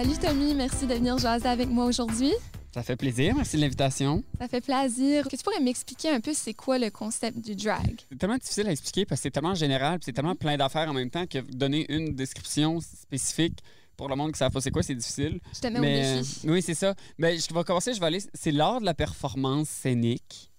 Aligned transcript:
Salut 0.00 0.16
Tommy, 0.18 0.54
merci 0.54 0.86
de 0.86 0.94
venir 0.94 1.18
jaser 1.18 1.48
avec 1.48 1.68
moi 1.68 1.84
aujourd'hui. 1.86 2.30
Ça 2.72 2.84
fait 2.84 2.94
plaisir, 2.94 3.34
merci 3.34 3.56
de 3.56 3.62
l'invitation. 3.62 4.22
Ça 4.38 4.46
fait 4.46 4.60
plaisir. 4.60 5.22
Est-ce 5.22 5.28
que 5.28 5.36
tu 5.36 5.42
pourrais 5.42 5.58
m'expliquer 5.58 6.10
un 6.10 6.20
peu 6.20 6.32
c'est 6.34 6.54
quoi 6.54 6.78
le 6.78 6.88
concept 6.90 7.40
du 7.40 7.56
drag? 7.56 7.96
C'est 8.08 8.16
tellement 8.16 8.36
difficile 8.36 8.68
à 8.68 8.70
expliquer 8.70 9.06
parce 9.06 9.18
que 9.20 9.22
c'est 9.24 9.32
tellement 9.32 9.56
général, 9.56 9.98
c'est 10.04 10.12
tellement 10.12 10.36
plein 10.36 10.56
d'affaires 10.56 10.88
en 10.88 10.92
même 10.92 11.10
temps 11.10 11.26
que 11.26 11.38
donner 11.38 11.84
une 11.92 12.14
description 12.14 12.78
spécifique 12.80 13.58
pour 13.96 14.08
le 14.08 14.14
monde 14.14 14.28
qui 14.28 14.34
ne 14.34 14.36
savent 14.36 14.52
pas 14.52 14.60
c'est 14.60 14.70
quoi, 14.70 14.84
c'est 14.84 14.94
difficile. 14.94 15.40
Je 15.52 15.58
te 15.62 15.66
mets 15.66 15.80
Mais, 15.80 16.12
au 16.12 16.18
défi. 16.20 16.46
euh, 16.46 16.52
oui, 16.52 16.62
c'est 16.62 16.74
ça. 16.74 16.94
Ben, 17.18 17.36
je 17.36 17.52
vais 17.52 17.64
commencer, 17.64 17.92
je 17.92 17.98
vais 17.98 18.06
aller. 18.06 18.22
C'est 18.34 18.52
l'art 18.52 18.80
de 18.80 18.86
la 18.86 18.94
performance 18.94 19.68
scénique. 19.68 20.52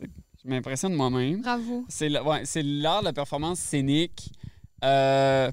Je 0.00 0.06
m'impressionne 0.48 0.94
moi-même. 0.94 1.42
Bravo. 1.42 1.84
C'est 1.90 2.08
le- 2.08 2.22
ouais, 2.22 2.46
c'est 2.46 2.62
l'art 2.62 3.00
de 3.00 3.04
la 3.04 3.12
performance 3.12 3.58
scénique. 3.58 4.32
Euh, 4.84 5.52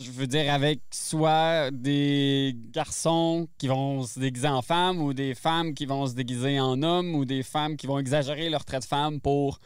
je 0.00 0.10
veux 0.10 0.26
dire, 0.26 0.52
avec 0.52 0.80
soit 0.92 1.70
des 1.70 2.56
garçons 2.72 3.48
qui 3.58 3.68
vont 3.68 4.02
se 4.02 4.18
déguiser 4.18 4.48
en 4.48 4.62
femmes 4.62 5.00
ou 5.00 5.12
des 5.12 5.34
femmes 5.34 5.74
qui 5.74 5.84
vont 5.86 6.06
se 6.06 6.14
déguiser 6.14 6.58
en 6.58 6.82
hommes 6.82 7.14
ou 7.14 7.24
des 7.24 7.42
femmes 7.42 7.76
qui 7.76 7.86
vont 7.86 7.98
exagérer 7.98 8.48
leur 8.48 8.64
trait 8.64 8.80
de 8.80 8.84
femme 8.84 9.20
pour 9.20 9.58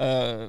euh, 0.00 0.48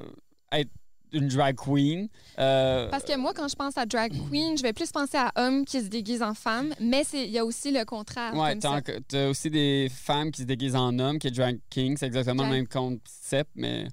être 0.52 0.70
une 1.12 1.28
drag 1.28 1.56
queen. 1.56 2.08
Euh, 2.38 2.88
Parce 2.90 3.04
que 3.04 3.16
moi, 3.16 3.32
quand 3.32 3.48
je 3.48 3.54
pense 3.54 3.78
à 3.78 3.86
drag 3.86 4.12
queen, 4.28 4.58
je 4.58 4.62
vais 4.62 4.72
plus 4.74 4.90
penser 4.90 5.16
à 5.16 5.32
hommes 5.36 5.64
qui 5.64 5.80
se 5.80 5.86
déguisent 5.86 6.22
en 6.22 6.34
femmes, 6.34 6.74
mais 6.80 7.04
il 7.14 7.30
y 7.30 7.38
a 7.38 7.44
aussi 7.46 7.70
le 7.70 7.84
contraire. 7.84 8.32
Ça. 8.60 8.78
enc- 8.80 9.00
t'as 9.08 9.28
aussi 9.28 9.48
des 9.50 9.88
femmes 9.90 10.30
qui 10.32 10.42
se 10.42 10.46
déguisent 10.46 10.76
en 10.76 10.98
hommes, 10.98 11.18
qui 11.18 11.28
est 11.28 11.30
drag 11.30 11.60
king. 11.70 11.96
C'est 11.96 12.06
exactement 12.06 12.42
Drag- 12.42 12.50
le 12.52 12.56
même 12.58 12.68
concept, 12.68 13.50
mais, 13.54 13.86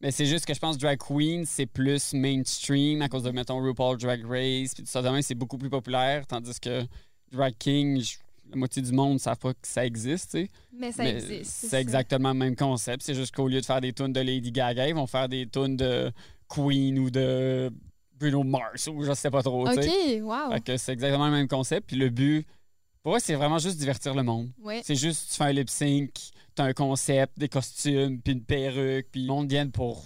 mais 0.00 0.10
c'est 0.10 0.26
juste 0.26 0.44
que 0.46 0.54
je 0.54 0.58
pense 0.60 0.76
drag 0.78 0.98
queen, 0.98 1.44
c'est 1.46 1.66
plus 1.66 2.12
mainstream 2.14 3.02
à 3.02 3.08
cause 3.08 3.22
de, 3.22 3.30
mettons, 3.30 3.60
RuPaul 3.62 3.96
Drag 3.98 4.24
Race. 4.24 4.74
Puis 4.74 4.82
tout 4.84 4.90
ça, 4.90 5.02
demain, 5.02 5.22
c'est 5.22 5.34
beaucoup 5.34 5.58
plus 5.58 5.70
populaire, 5.70 6.26
tandis 6.26 6.58
que 6.60 6.84
drag 7.32 7.54
king, 7.58 8.00
je- 8.00 8.18
la 8.50 8.56
moitié 8.56 8.80
du 8.80 8.92
monde 8.92 9.14
ne 9.14 9.18
savent 9.18 9.38
pas 9.38 9.52
que 9.54 9.58
ça 9.66 9.84
existe, 9.84 10.30
tu 10.30 10.42
sais. 10.44 10.50
Mais 10.72 10.92
ça 10.92 11.02
Mais 11.02 11.14
existe. 11.14 11.50
C'est 11.68 11.80
exactement 11.80 12.28
le 12.28 12.38
même 12.38 12.54
concept. 12.56 13.02
C'est 13.02 13.14
juste 13.14 13.34
qu'au 13.34 13.48
lieu 13.48 13.60
de 13.60 13.66
faire 13.66 13.80
des 13.80 13.92
tunes 13.92 14.12
de 14.12 14.20
Lady 14.20 14.52
Gaga, 14.52 14.86
ils 14.88 14.94
vont 14.94 15.08
faire 15.08 15.28
des 15.28 15.48
tunes 15.48 15.76
de 15.76 16.12
Queen 16.48 16.96
ou 17.00 17.10
de 17.10 17.72
Bruno 18.18 18.44
Mars 18.44 18.86
ou 18.86 19.02
je 19.02 19.12
sais 19.14 19.30
pas 19.32 19.42
trop. 19.42 19.66
OK, 19.68 19.76
wow. 20.22 20.52
Fait 20.52 20.60
que 20.60 20.76
c'est 20.76 20.92
exactement 20.92 21.26
le 21.26 21.32
même 21.32 21.48
concept. 21.48 21.88
Puis 21.88 21.96
le 21.96 22.08
but, 22.08 22.46
pour 23.02 23.10
moi, 23.12 23.20
c'est 23.20 23.34
vraiment 23.34 23.58
juste 23.58 23.78
divertir 23.78 24.14
le 24.14 24.22
monde. 24.22 24.48
Ouais. 24.62 24.80
C'est 24.84 24.94
juste, 24.94 25.30
tu 25.32 25.36
fais 25.36 25.44
un 25.44 25.52
lip 25.52 25.68
sync, 25.68 26.12
t'as 26.56 26.64
un 26.64 26.72
concept, 26.72 27.38
des 27.38 27.48
costumes, 27.48 28.20
puis 28.20 28.32
une 28.32 28.42
perruque, 28.44 29.06
puis 29.12 29.20
le 29.22 29.28
monde 29.28 29.48
vient 29.48 29.68
pour, 29.68 30.02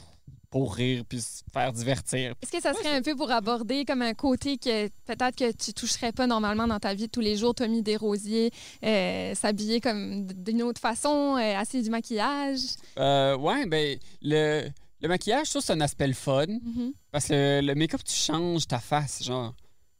pour 0.50 0.74
rire, 0.74 1.04
puis 1.08 1.20
se 1.20 1.42
faire 1.52 1.72
divertir. 1.72 2.34
Est-ce 2.42 2.50
que 2.50 2.60
ça 2.60 2.74
serait 2.74 2.94
un 2.96 3.02
peu 3.02 3.14
pour 3.16 3.30
aborder 3.30 3.84
comme 3.84 4.02
un 4.02 4.14
côté 4.14 4.58
que 4.58 4.88
peut-être 5.06 5.36
que 5.36 5.52
tu 5.52 5.72
toucherais 5.72 6.10
pas 6.12 6.26
normalement 6.26 6.66
dans 6.66 6.80
ta 6.80 6.92
vie 6.92 7.06
de 7.06 7.10
tous 7.10 7.20
les 7.20 7.36
jours, 7.36 7.54
Tommy 7.54 7.82
Desrosiers, 7.82 8.50
euh, 8.84 9.34
s'habiller 9.34 9.80
comme 9.80 10.26
d'une 10.26 10.62
autre 10.62 10.80
façon, 10.80 11.36
euh, 11.38 11.56
assez 11.56 11.80
du 11.82 11.88
maquillage? 11.90 12.58
Euh, 12.98 13.36
ouais, 13.36 13.64
ben, 13.66 13.96
le, 14.22 14.68
le 15.00 15.08
maquillage, 15.08 15.46
je 15.46 15.50
trouve 15.50 15.62
que 15.62 15.66
c'est 15.66 15.72
un 15.72 15.80
aspect 15.80 16.08
le 16.08 16.14
fun, 16.14 16.46
Mhm. 16.48 16.92
parce 17.12 17.28
que 17.28 17.60
le, 17.62 17.74
make-up, 17.76 18.02
tu 18.04 18.14
changes 18.14 18.66
ta 18.66 18.80
face, 18.80 19.22
genre. 19.22 19.54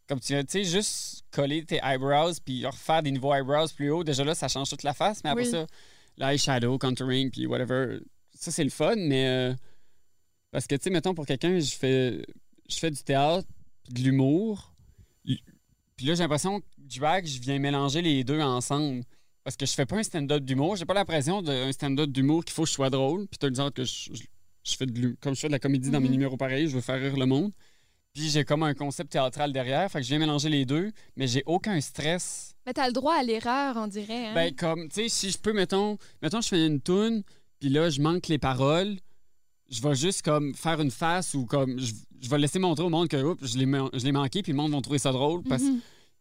Comme 0.09 0.19
tu 0.19 0.35
tu 0.35 0.45
sais, 0.49 0.65
juste 0.65 1.23
coller 1.31 1.65
tes 1.65 1.79
eyebrows, 1.85 2.33
puis 2.45 2.67
refaire 2.67 3.01
des 3.05 3.13
nouveaux 3.13 3.33
eyebrows 3.33 3.69
plus 3.77 3.91
haut, 3.93 4.03
déjà 4.03 4.25
là, 4.25 4.35
ça 4.35 4.49
change 4.49 4.69
toute 4.69 4.83
la 4.83 4.93
face, 4.95 5.21
mais 5.23 5.31
après 5.31 5.45
Oui. 5.45 5.51
ça, 5.53 5.65
l'eyeshadow, 6.21 6.79
contouring, 6.79 7.31
puis 7.31 7.47
whatever, 7.47 7.99
ça, 8.35 8.51
c'est 8.53 8.65
le 8.65 8.71
fun, 8.71 8.95
mais. 8.97 9.27
euh, 9.27 9.55
parce 10.53 10.67
que, 10.67 10.75
tu 10.77 10.83
sais, 10.85 10.91
mettons, 10.91 11.15
pour 11.15 11.27
quelqu'un, 11.27 11.59
je 11.61 11.75
fais, 11.75 12.25
je 12.69 12.77
fais 12.79 12.91
du 12.91 13.03
théâtre, 13.03 13.47
puis 13.85 13.95
de 13.95 14.01
l'humour. 14.01 14.75
Puis 15.25 16.07
là, 16.07 16.15
j'ai 16.15 16.23
l'impression 16.23 16.61
que 16.61 16.67
drag, 16.99 17.27
je 17.27 17.39
viens 17.41 17.59
mélanger 17.59 18.01
les 18.03 18.25
deux 18.25 18.41
ensemble. 18.41 19.05
Parce 19.45 19.57
que 19.57 19.67
je 19.67 19.73
fais 19.73 19.85
pas 19.87 19.97
un 19.99 20.03
stand-up 20.03 20.43
d'humour. 20.45 20.77
J'ai 20.77 20.85
pas 20.87 20.95
l'impression 20.95 21.43
d'un 21.43 21.71
stand-up 21.73 22.11
d'humour 22.11 22.45
qu'il 22.45 22.55
faut 22.55 22.63
que 22.63 22.69
je 22.69 22.75
sois 22.75 22.91
drôle. 22.91 23.27
Puis 23.29 23.39
le 23.43 23.51
dire 23.51 23.71
que 23.73 23.85
je, 23.85 24.11
je- 24.15 24.23
je 24.65 24.77
fais 24.77 24.87
de 24.87 25.17
comme 25.21 25.35
je 25.35 25.41
fais 25.41 25.49
de 25.49 25.53
la 25.53 25.59
comédie 25.59 25.91
dans 25.91 26.01
mes 26.01 26.07
Mhm. 26.09 26.13
numéros 26.13 26.37
pareils, 26.37 26.69
je 26.69 26.75
veux 26.75 26.81
faire 26.83 27.01
rire 27.01 27.17
le 27.17 27.27
monde. 27.27 27.53
Puis 28.13 28.29
j'ai 28.31 28.45
comme 28.45 28.63
un 28.63 28.75
concept 28.75 29.13
théâtral 29.13 29.53
derrière. 29.53 29.91
Fait 29.91 29.99
que 30.01 30.05
je 30.05 30.09
viens 30.11 30.19
mélanger 30.19 30.49
les 30.49 30.65
deux, 30.67 30.91
mais 31.17 31.27
j'ai 31.27 31.43
aucun 31.47 31.79
stress. 31.81 32.50
Mais 32.71 32.75
t'as 32.75 32.87
le 32.87 32.93
droit 32.93 33.15
à 33.17 33.25
l'erreur, 33.25 33.75
on 33.77 33.89
dirait. 33.89 34.29
Hein? 34.29 34.35
Ben, 34.35 34.55
comme, 34.55 34.87
tu 34.89 34.95
sais, 35.03 35.09
si 35.09 35.31
je 35.33 35.39
peux, 35.39 35.53
mettons, 35.53 35.99
mettons, 36.23 36.41
je 36.41 36.47
fais 36.47 36.65
une 36.65 36.81
toune, 36.81 37.25
puis 37.59 37.69
là, 37.69 37.91
je 37.91 38.01
manque 38.01 38.29
les 38.29 38.39
paroles, 38.39 38.97
je 39.69 39.83
vais 39.83 39.97
juste, 39.97 40.23
comme, 40.23 40.55
faire 40.55 40.81
une 40.81 40.93
face 40.93 41.35
ou, 41.35 41.47
comme, 41.47 41.81
je, 41.81 41.93
je 42.21 42.29
vais 42.31 42.39
laisser 42.39 42.61
montrer 42.61 42.85
au 42.85 42.89
monde 42.89 43.09
que, 43.09 43.17
oups, 43.21 43.45
je 43.45 43.59
l'ai 43.59 44.13
manqué, 44.13 44.45
puis 44.45 44.53
le 44.53 44.57
monde 44.57 44.71
va 44.71 44.81
trouver 44.81 45.01
ça 45.01 45.11
drôle. 45.11 45.43
Parce 45.43 45.63
que, 45.63 45.67
Mhm. 45.69 45.81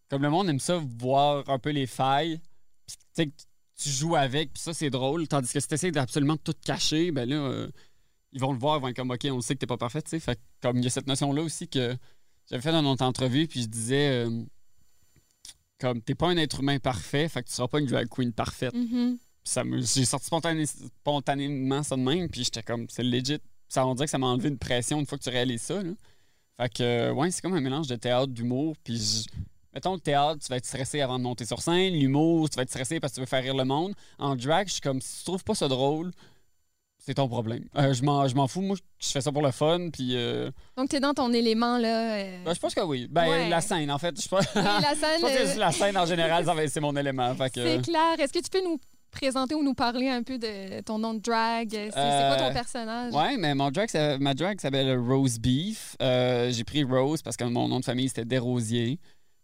comme 0.09 0.23
le 0.23 0.31
monde 0.31 0.49
aime 0.49 0.59
ça, 0.59 0.81
voir 0.97 1.47
un 1.51 1.59
peu 1.59 1.69
les 1.69 1.85
failles, 1.85 2.41
puis, 2.88 2.95
tu 2.97 3.03
sais, 3.13 3.27
que 3.27 3.33
tu 3.79 3.89
joues 3.89 4.15
avec, 4.15 4.51
puis 4.51 4.63
ça, 4.63 4.73
c'est 4.73 4.89
drôle. 4.89 5.27
Tandis 5.27 5.53
que 5.53 5.59
si 5.59 5.67
tu 5.67 5.75
essaies 5.75 5.91
d'absolument 5.91 6.35
tout 6.38 6.55
cacher, 6.65 7.11
ben 7.11 7.29
là, 7.29 7.35
euh, 7.35 7.69
ils 8.31 8.41
vont 8.41 8.53
le 8.53 8.57
voir, 8.57 8.79
ils 8.79 8.81
vont 8.81 8.88
être 8.88 8.95
comme, 8.95 9.11
OK, 9.11 9.27
on 9.31 9.39
sait 9.41 9.53
que 9.53 9.59
t'es 9.59 9.67
pas 9.67 9.77
parfait, 9.77 10.01
tu 10.01 10.09
sais. 10.09 10.19
Fait 10.19 10.35
que, 10.35 10.41
comme, 10.63 10.77
il 10.79 10.83
y 10.83 10.88
a 10.88 10.89
cette 10.89 11.05
notion-là 11.05 11.43
aussi 11.43 11.67
que 11.67 11.95
j'avais 12.49 12.63
fait 12.63 12.71
dans 12.71 12.81
notre 12.81 13.05
entrevue, 13.05 13.45
puis 13.47 13.61
je 13.61 13.67
disais, 13.67 14.25
euh, 14.25 14.41
comme, 15.79 16.01
t'es 16.01 16.16
pas 16.16 16.28
un 16.28 16.38
être 16.38 16.59
humain 16.59 16.78
parfait, 16.79 17.28
fait 17.29 17.41
que 17.44 17.47
tu 17.47 17.53
seras 17.56 17.67
pas 17.67 17.79
une 17.79 17.85
drag 17.88 18.07
queen 18.07 18.31
parfaite. 18.34 18.73
Mhm. 18.73 19.17
Ça 19.44 19.63
me, 19.63 19.81
j'ai 19.81 20.06
sorti 20.06 20.28
spontané- 20.28 20.66
spontanément 20.67 21.81
ça 21.84 21.95
de 21.95 22.01
même, 22.01 22.29
puis 22.29 22.44
j'étais 22.44 22.62
comme, 22.63 22.85
c'est 22.90 23.03
legit. 23.03 23.40
Ça, 23.67 23.85
on 23.85 23.95
dirait 23.95 24.06
que 24.06 24.12
ça 24.12 24.18
m'a 24.18 24.28
enlevé 24.28 24.50
une 24.50 24.57
pression 24.57 25.00
une 25.00 25.06
fois 25.06 25.18
que 25.18 25.23
tu 25.23 25.29
réalises 25.29 25.62
ça. 25.62 25.81
Là. 25.81 25.91
Fait 26.59 26.69
que, 26.73 26.84
euh, 26.84 27.13
ouais, 27.13 27.31
c'est 27.31 27.41
comme 27.41 27.53
un 27.53 27.62
mélange 27.62 27.88
de 27.88 27.95
théâtre, 27.95 28.28
d'humour, 28.28 28.75
puis 28.84 29.25
mettons 29.73 29.94
le 29.94 30.00
théâtre, 30.00 30.39
tu 30.44 30.50
vas 30.50 30.57
être 30.57 30.66
stressé 30.66 31.01
avant 31.01 31.18
de 31.18 31.23
monter 31.23 31.45
sur 31.45 31.62
scène, 31.62 31.94
l'humour, 31.94 32.50
tu 32.50 32.57
vas 32.57 32.63
être 32.63 32.69
stressé 32.69 33.00
parce 33.00 33.13
que 33.13 33.16
tu 33.16 33.22
veux 33.22 33.28
faire 33.28 33.44
rire 33.44 33.56
le 33.56 33.63
monde. 33.63 33.94
En 34.18 34.35
drag, 34.35 34.68
je 34.68 34.73
suis 34.73 34.81
comme, 34.81 35.01
si 35.01 35.19
tu 35.19 35.25
trouves 35.25 35.44
pas 35.44 35.56
ça 35.56 35.68
drôle, 35.68 36.12
c'est 36.99 37.13
ton 37.15 37.27
problème. 37.27 37.63
Euh, 37.77 37.93
je, 37.93 38.03
m'en, 38.03 38.27
je 38.27 38.35
m'en 38.35 38.47
fous, 38.47 38.61
moi, 38.61 38.75
je 38.99 39.09
fais 39.09 39.21
ça 39.21 39.31
pour 39.31 39.41
le 39.41 39.51
fun, 39.51 39.89
puis 39.91 40.11
euh, 40.15 40.51
Donc, 40.77 40.89
t'es 40.89 40.99
dans 40.99 41.13
ton 41.13 41.31
élément, 41.33 41.77
là. 41.77 42.15
euh, 42.17 42.43
ben, 42.45 42.53
je 42.53 42.59
pense 42.59 42.75
que 42.75 42.81
oui. 42.81 43.07
Ben, 43.09 43.27
Ouais. 43.27 43.49
la 43.49 43.61
scène, 43.61 43.89
en 43.89 43.97
fait, 43.97 44.21
je 44.21 44.27
pas. 44.29 44.39
oui, 44.39 44.61
la 44.63 44.95
scène, 44.95 45.15
Je 45.17 45.21
pense 45.21 45.53
que 45.55 45.59
la 45.59 45.71
scène 45.71 45.97
en 45.97 46.05
général, 46.05 46.45
c'est 46.69 46.79
mon 46.81 46.95
élément. 46.95 47.33
Que, 47.35 47.49
c'est 47.55 47.81
clair. 47.81 48.19
Est-ce 48.19 48.33
que 48.33 48.39
tu 48.39 48.49
peux 48.49 48.63
nous 48.63 48.77
présenter 49.11 49.55
ou 49.55 49.63
nous 49.63 49.73
parler 49.73 50.07
un 50.09 50.21
peu 50.21 50.38
de 50.38 50.81
ton 50.81 50.99
nom 50.99 51.13
de 51.15 51.19
drag? 51.19 51.69
C'est, 51.71 51.85
c'est 51.85 51.91
quoi 51.91 52.35
ton 52.38 52.53
personnage? 52.53 53.13
Ouais, 53.13 53.38
mais 53.38 53.55
mon 53.55 53.71
drag, 53.71 53.89
ma 54.19 54.33
drag 54.35 54.59
s'appelle 54.61 54.95
Rose 54.99 55.39
Beef. 55.39 55.95
J'ai 55.99 56.63
pris 56.63 56.83
Rose 56.83 57.21
parce 57.23 57.38
que 57.38 57.45
mon 57.45 57.67
nom 57.67 57.79
de 57.79 57.85
famille, 57.85 58.09
c'était 58.09 58.25
Desrosiers. 58.25 58.99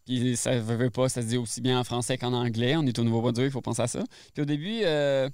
Puis 0.05 0.38
ça 0.38 0.59
veut, 0.59 0.75
veut 0.75 0.89
pas, 0.91 1.09
ça 1.09 1.23
se 1.23 1.27
dit 1.27 1.38
aussi 1.38 1.61
bien 1.61 1.79
en 1.79 1.83
français 1.83 2.15
qu'en 2.19 2.31
anglais. 2.33 2.75
On 2.77 2.83
est 2.85 2.99
au 2.99 3.03
Nouveau-Brunswick, 3.03 3.47
il 3.47 3.51
faut 3.51 3.61
penser 3.61 3.81
à 3.81 3.88
ça. 3.88 4.03
Puis 4.35 4.44
au 4.44 4.45
début, 4.45 4.81
euh, 4.83 5.27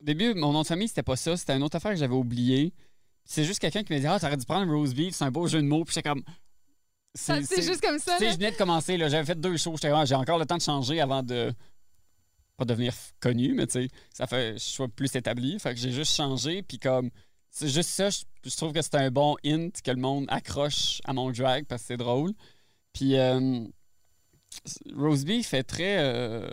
au 0.00 0.04
début, 0.04 0.34
mon 0.34 0.52
nom 0.52 0.62
de 0.62 0.66
famille, 0.66 0.88
c'était 0.88 1.02
pas 1.02 1.16
ça. 1.16 1.36
C'était 1.36 1.56
une 1.56 1.62
autre 1.62 1.76
affaire 1.76 1.92
que 1.92 1.98
j'avais 1.98 2.14
oublié. 2.14 2.72
C'est 3.24 3.44
juste 3.44 3.58
quelqu'un 3.58 3.82
qui 3.82 3.92
m'a 3.92 3.98
dit 3.98 4.06
Ah, 4.06 4.18
t'aurais 4.20 4.36
dû 4.36 4.46
prendre 4.46 4.72
Rose 4.72 4.94
Beef, 4.94 5.14
c'est 5.14 5.24
un 5.24 5.30
beau 5.30 5.46
jeu 5.46 5.60
de 5.60 5.66
mots. 5.66 5.84
Puis 5.84 5.94
j'étais 5.94 6.08
comme. 6.08 6.22
C'est, 7.14 7.42
juste 7.62 7.80
comme 7.80 7.98
ça. 7.98 8.12
Tu 8.18 8.24
sais, 8.24 8.30
je 8.32 8.36
venais 8.36 8.52
de 8.52 8.56
commencer, 8.56 8.96
là. 8.96 9.08
J'avais 9.08 9.24
fait 9.24 9.40
deux 9.40 9.56
shows. 9.56 9.72
J'étais 9.76 9.88
comme, 9.90 9.98
Ah, 10.00 10.04
j'ai 10.04 10.14
encore 10.14 10.38
le 10.38 10.46
temps 10.46 10.56
de 10.56 10.62
changer 10.62 11.00
avant 11.00 11.22
de. 11.22 11.52
Pas 12.56 12.64
devenir 12.64 12.92
connu, 13.20 13.54
mais 13.54 13.66
tu 13.66 13.82
sais, 13.84 13.88
ça 14.12 14.26
fait 14.26 14.54
que 14.54 14.58
je 14.58 14.64
sois 14.64 14.88
plus 14.88 15.14
établi. 15.14 15.58
Fait 15.60 15.74
que 15.74 15.80
j'ai 15.80 15.92
juste 15.92 16.14
changé. 16.14 16.62
Puis 16.62 16.78
comme. 16.78 17.10
C'est 17.50 17.68
juste 17.68 17.90
ça, 17.90 18.10
je, 18.10 18.18
je 18.44 18.56
trouve 18.56 18.72
que 18.72 18.82
c'est 18.82 18.94
un 18.94 19.10
bon 19.10 19.36
hint 19.44 19.70
que 19.82 19.90
le 19.90 19.96
monde 19.96 20.26
accroche 20.28 21.00
à 21.04 21.12
mon 21.12 21.30
drag 21.30 21.64
parce 21.66 21.82
que 21.82 21.88
c'est 21.88 21.96
drôle. 21.96 22.32
Puis. 22.92 23.16
Euh, 23.16 23.64
Roseby 24.94 25.42
fait 25.42 25.62
très. 25.62 25.98
euh, 25.98 26.48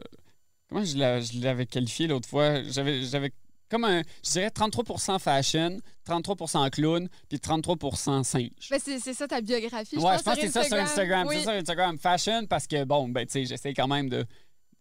comment 0.76 0.86
je 0.86 0.98
l'a- 0.98 1.22
je 1.22 1.40
l'avais 1.40 1.66
qualifié 1.66 2.08
l'autre 2.08 2.28
fois? 2.28 2.62
J'avais. 2.64 3.32
comme 3.70 3.84
un, 3.86 4.04
je 4.24 4.32
dirais 4.32 4.50
33% 4.52 5.18
fashion, 5.20 5.80
33% 6.06 6.70
clown, 6.70 7.10
puis 7.28 7.40
33% 7.40 8.24
singe. 8.24 8.50
Ben, 8.70 8.80
c'est, 8.80 9.00
ça 9.14 9.28
ta 9.28 9.42
biographie. 9.42 9.98
Ouais, 9.98 10.18
je 10.18 10.24
pense 10.24 10.36
que 10.36 10.42
c'est 10.42 10.50
ça 10.52 10.64
sur 10.64 10.76
Instagram. 10.78 11.28
Oui. 11.28 11.38
C'est 11.40 11.46
ça 11.46 11.52
sur 11.52 11.60
Instagram. 11.62 11.98
Fashion, 11.98 12.46
parce 12.48 12.68
que, 12.68 12.84
bon, 12.84 13.08
ben, 13.10 13.26
tu 13.26 13.32
sais, 13.34 13.46
j'essaie 13.46 13.74
quand 13.74 13.88
même 13.88 14.08
de. 14.10 14.26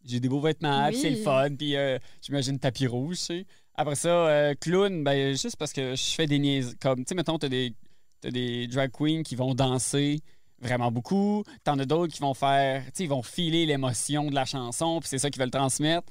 J'ai 0.05 0.21
des 0.21 0.29
beaux 0.29 0.41
vêtements, 0.41 0.87
puis 0.89 0.97
Oui. 0.97 1.01
c'est 1.03 1.11
le 1.11 1.17
fun, 1.17 1.49
puis 1.57 1.77
euh, 1.77 1.99
j'imagine 2.21 2.59
tapis 2.59 2.87
rouge, 2.87 3.17
tu 3.19 3.25
sais. 3.25 3.47
Après 3.75 3.95
ça, 3.95 4.09
euh, 4.09 4.55
clown, 4.61 5.03
ben, 5.03 5.31
juste 5.35 5.57
parce 5.57 5.73
que 5.73 5.95
je 5.97 6.03
fais 6.15 6.27
des 6.27 6.39
niaises. 6.39 6.77
Comme, 6.79 6.99
tu 6.99 7.05
sais, 7.09 7.15
mettons, 7.15 7.39
t'as 7.39 7.49
des, 7.49 7.73
t'as 8.21 8.31
des 8.31 8.67
drag 8.67 8.91
queens 8.91 9.23
qui 9.23 9.35
vont 9.35 9.55
danser 9.55 10.21
vraiment 10.65 10.91
beaucoup. 10.91 11.45
T'en 11.63 11.79
as 11.79 11.85
d'autres 11.85 12.13
qui 12.13 12.21
vont 12.21 12.35
faire. 12.35 12.83
Tu 12.87 12.91
sais, 12.95 13.05
ils 13.05 13.09
vont 13.09 13.23
filer 13.23 13.67
l'émotion 13.67 14.25
de 14.31 14.35
la 14.35 14.45
chanson, 14.45 14.99
puis 15.01 15.09
c'est 15.09 15.19
ça 15.19 15.31
qu'ils 15.31 15.41
veulent 15.41 15.51
transmettre. 15.51 16.07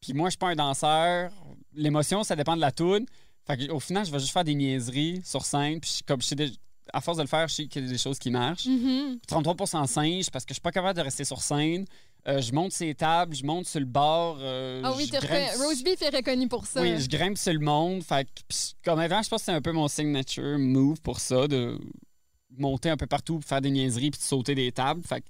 Puis 0.00 0.12
moi, 0.12 0.28
je 0.28 0.32
suis 0.32 0.38
pas 0.38 0.48
un 0.48 0.56
danseur. 0.56 1.30
L'émotion, 1.74 2.24
ça 2.24 2.34
dépend 2.36 2.56
de 2.56 2.60
la 2.60 2.72
tune. 2.72 3.06
Fait 3.46 3.56
que, 3.56 3.70
au 3.72 3.80
final, 3.80 4.04
je 4.06 4.10
vais 4.10 4.18
juste 4.18 4.32
faire 4.32 4.44
des 4.44 4.54
niaiseries 4.54 5.20
sur 5.24 5.44
scène. 5.44 5.80
Puis 5.80 6.00
comme 6.06 6.20
je 6.22 6.26
sais 6.26 6.34
déjà- 6.34 6.52
à 6.92 7.00
force 7.00 7.18
de 7.18 7.22
le 7.22 7.28
faire, 7.28 7.46
je 7.46 7.54
sais 7.54 7.66
qu'il 7.66 7.84
y 7.84 7.88
a 7.88 7.90
des 7.90 7.98
choses 7.98 8.18
qui 8.18 8.30
marchent. 8.30 8.66
Mhm. 8.66 9.18
33% 9.28 9.86
singe 9.86 10.30
parce 10.30 10.44
que 10.44 10.50
je 10.50 10.54
suis 10.54 10.60
pas 10.60 10.72
capable 10.72 10.96
de 10.98 11.02
rester 11.04 11.24
sur 11.24 11.40
scène. 11.40 11.84
Euh, 12.28 12.40
je 12.42 12.52
monte 12.52 12.72
ces 12.72 12.94
tables, 12.94 13.34
je 13.34 13.44
monte 13.44 13.66
sur 13.66 13.80
le 13.80 13.86
bord. 13.86 14.38
euh, 14.40 14.82
Ah 14.84 14.92
oui, 14.96 15.06
je 15.06 15.18
grimpe- 15.18 15.56
Rose 15.64 15.82
Beef 15.84 16.02
est 16.02 16.14
reconnu 16.14 16.48
pour 16.48 16.66
ça. 16.66 16.82
Oui, 16.82 16.98
je 17.00 17.08
grimpe 17.08 17.38
sur 17.38 17.52
le 17.52 17.60
monde. 17.60 18.02
Fait 18.02 18.24
que, 18.26 18.40
comme 18.84 18.98
avant, 18.98 19.22
je 19.22 19.28
pense 19.28 19.40
que 19.40 19.44
c'est 19.46 19.52
un 19.52 19.62
peu 19.62 19.72
mon 19.72 19.88
signature 19.88 20.58
move 20.58 21.00
pour 21.00 21.20
ça, 21.20 21.46
de 21.48 21.78
monter 22.56 22.90
un 22.90 22.96
peu 22.96 23.06
partout, 23.06 23.40
faire 23.40 23.60
des 23.60 23.70
niaiseries 23.70 24.10
puis 24.10 24.18
de 24.20 24.24
sauter 24.24 24.54
des 24.54 24.72
tables. 24.72 25.02
Fait 25.04 25.22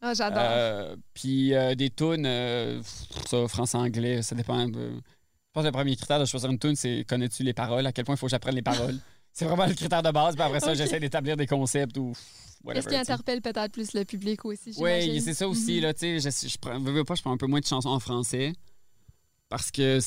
Ah, 0.00 0.14
j'adore. 0.14 0.38
Euh, 0.42 0.96
puis 1.14 1.54
euh, 1.54 1.74
des 1.74 1.90
tunes, 1.90 2.26
euh, 2.26 2.80
ça, 3.28 3.46
français-anglais, 3.48 4.22
ça 4.22 4.34
dépend. 4.34 4.68
de- 4.68 4.92
Je 4.94 5.52
pense 5.52 5.62
que 5.62 5.68
le 5.68 5.72
premier 5.72 5.96
critère 5.96 6.18
de 6.20 6.24
choisir 6.24 6.50
une 6.50 6.58
tune, 6.58 6.76
c'est 6.76 7.04
connais-tu 7.08 7.42
les 7.42 7.54
paroles, 7.54 7.86
à 7.86 7.92
quel 7.92 8.04
point 8.04 8.14
il 8.14 8.18
faut 8.18 8.26
que 8.26 8.30
j'apprenne 8.30 8.54
les 8.56 8.62
paroles. 8.62 8.98
c'est 9.32 9.44
vraiment 9.46 9.66
le 9.66 9.74
critère 9.74 10.02
de 10.02 10.10
base, 10.10 10.34
puis 10.34 10.42
après 10.44 10.60
ça, 10.60 10.74
j'essaie 10.74 11.00
d'établir 11.00 11.36
des 11.36 11.46
concepts 11.46 11.96
ou 11.96 12.12
whatever. 12.64 12.74
Qu'est-ce 12.74 12.88
qui 12.94 13.00
tu 13.00 13.04
sais. 13.06 13.12
interpelle 13.12 13.40
peut-être 13.42 13.72
plus 13.72 13.92
le 13.94 14.04
public 14.04 14.44
aussi, 14.44 14.74
Oui, 14.78 15.20
c'est 15.20 15.34
ça 15.34 15.48
aussi, 15.48 15.76
Mhm. 15.76 15.82
là, 15.82 15.94
tu 15.94 16.20
sais, 16.20 16.30
je, 16.30 16.48
je 16.48 16.58
prends, 16.58 16.78
veux, 16.78 16.92
veux 16.92 17.04
pas, 17.04 17.14
je 17.14 17.22
prends 17.22 17.32
un 17.32 17.36
peu 17.36 17.46
moins 17.46 17.60
de 17.60 17.66
chansons 17.66 17.88
en 17.90 18.00
français 18.00 18.52
parce 19.48 19.70
que 19.70 19.98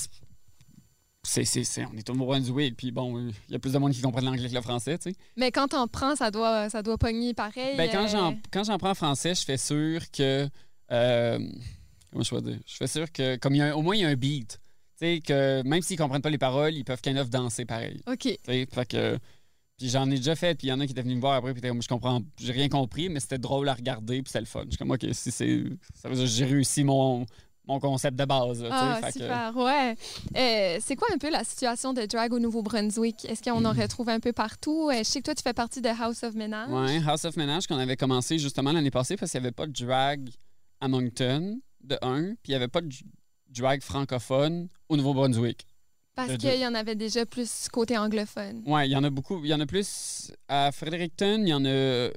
c'est, 1.28 1.46
c'est, 1.46 1.64
c'est- 1.64 1.86
on 1.86 1.96
est 1.98 2.10
au 2.10 2.14
Nouveau-Brunswick, 2.14 2.76
puis 2.78 2.92
bon, 2.92 3.28
il 3.50 3.54
y 3.54 3.56
a 3.56 3.60
plus 3.60 3.74
de 3.74 3.78
monde 3.78 3.92
qui 3.92 4.02
comprennent 4.02 4.26
l'anglais 4.26 4.50
que 4.50 4.54
le 4.56 4.62
français, 4.62 4.98
tu 4.98 5.12
sais. 5.12 5.16
Mais 5.36 5.52
quand 5.52 5.68
t'en 5.68 5.88
prends, 5.88 6.16
ça 6.16 6.32
doit, 6.32 6.70
ça 6.70 6.82
doit 6.82 6.98
pogner 6.98 7.34
pareil. 7.34 7.76
Ben, 7.78 7.90
quand, 7.92 8.06
euh, 8.06 8.08
j'en, 8.08 8.38
quand 8.52 8.64
j'en 8.64 8.78
prends 8.78 8.92
en 8.92 8.96
français, 8.96 9.36
je 9.36 9.44
fais 9.44 9.58
sûr 9.58 10.02
que. 10.12 10.48
euh, 10.92 11.40
comment 12.12 12.24
je 12.24 12.36
vais 12.36 12.42
dire? 12.42 12.60
Je 12.66 12.76
fais 12.78 12.88
sûr 12.88 13.12
que, 13.12 13.36
comme 13.38 13.56
il 13.56 13.60
y 13.60 13.62
a 13.62 13.68
un- 13.68 13.74
au 13.74 13.82
moins 13.82 13.96
il 13.96 14.02
y 14.02 14.06
a 14.06 14.10
un 14.10 14.16
beat, 14.16 14.60
tu 15.00 15.06
sais, 15.06 15.20
que 15.20 15.62
même 15.64 15.82
s'ils 15.82 15.98
comprennent 15.98 16.22
pas 16.22 16.30
les 16.30 16.38
paroles, 16.38 16.74
ils 16.74 16.84
peuvent 16.86 17.02
kind 17.02 17.18
of 17.18 17.30
danser 17.30 17.66
pareil. 17.66 18.02
OK. 18.08 18.20
tu 18.22 18.38
sais. 18.46 18.68
Fait 18.72 18.86
que. 18.88 19.18
Puis 19.78 19.90
j'en 19.90 20.10
ai 20.10 20.16
déjà 20.16 20.36
fait, 20.36 20.56
puis 20.56 20.66
il 20.68 20.70
y 20.72 20.74
en 20.74 20.80
a 20.80 20.88
qui 20.88 20.94
étaient 20.94 21.04
venus 21.04 21.18
me 21.18 21.22
voir 21.22 21.36
après, 21.36 21.54
puis 21.54 21.62
je 21.64 21.88
comprends, 21.88 22.24
j'ai 22.40 22.52
rien 22.52 22.68
compris, 22.68 23.10
mais 23.10 23.20
c'était 23.20 23.38
drôle 23.38 23.70
à 23.70 23.76
regarder, 23.76 24.24
puis 24.24 24.30
c'était 24.32 24.40
le 24.40 24.48
fun. 24.48 24.64
Je 24.66 24.70
suis 24.72 24.78
comme, 24.80 24.90
OK, 24.90 25.06
si 25.12 25.30
c'est. 25.30 25.66
Ça 25.94 26.10
veut 26.10 26.16
dire 26.16 26.24
que 26.24 26.30
j'ai 26.32 26.46
réussi 26.46 26.84
mon, 26.84 27.28
mon 27.68 27.80
concept 27.80 28.18
de 28.18 28.26
base, 28.26 28.64
là. 28.64 28.70
Ah, 28.72 29.00
Fait 29.02 29.08
que- 29.20 29.20
super, 29.26 29.56
ouais. 29.58 29.96
Euh, 30.36 30.80
c'est 30.82 30.96
quoi 30.96 31.08
un 31.14 31.18
peu 31.18 31.30
la 31.30 31.44
situation 31.44 31.94
de 31.94 32.06
drag 32.06 32.34
au 32.34 32.40
Nouveau-Brunswick? 32.40 33.26
Est-ce 33.26 33.42
qu'on 33.44 33.66
en 33.66 33.74
retrouve 33.74 34.10
un 34.10 34.20
peu 34.20 34.34
partout? 34.34 34.90
Euh, 34.90 35.00
je 35.00 35.04
sais 35.04 35.20
que 35.20 35.26
toi, 35.26 35.36
tu 35.36 35.44
fais 35.44 35.54
partie 35.54 35.82
de 35.82 35.90
House 35.90 36.24
of 36.24 36.34
Ménage. 36.34 36.70
Ouais, 36.70 37.02
House 37.08 37.26
of 37.26 37.36
Ménage 37.38 37.68
qu'on 37.68 37.78
avait 37.78 37.98
commencé 37.98 38.40
justement 38.40 38.72
l'année 38.72 38.92
passée 38.92 39.18
parce 39.18 39.32
qu'il 39.32 39.42
n'y 39.42 39.48
avait 39.48 39.54
pas 39.54 39.68
de 39.68 39.74
drag 39.86 40.30
à 40.80 40.88
Moncton, 40.88 41.60
de 41.84 41.98
un, 42.02 42.22
puis 42.36 42.38
il 42.48 42.52
n'y 42.52 42.56
avait 42.56 42.68
pas 42.68 42.82
de 42.82 42.90
drag 43.50 43.82
francophone 43.82 44.68
au 44.90 44.98
Nouveau-Brunswick. 44.98 45.66
Parce 46.16 46.38
qu'il 46.38 46.56
y 46.60 46.66
en 46.66 46.74
avait 46.74 46.96
déjà 46.96 47.26
plus 47.28 47.68
côté 47.72 47.96
anglophone. 47.98 48.64
Ouais, 48.66 48.88
il 48.88 48.92
y 48.92 48.96
en 48.96 49.04
a 49.04 49.10
beaucoup. 49.12 49.40
Il 49.44 49.50
y 49.50 49.54
en 49.54 49.60
a 49.60 49.68
plus 49.68 50.32
à 50.48 50.72
Fredericton, 50.72 51.38
il 51.44 51.50
y 51.50 51.54
en 51.54 51.64
a 51.64 51.70
1, 51.70 52.12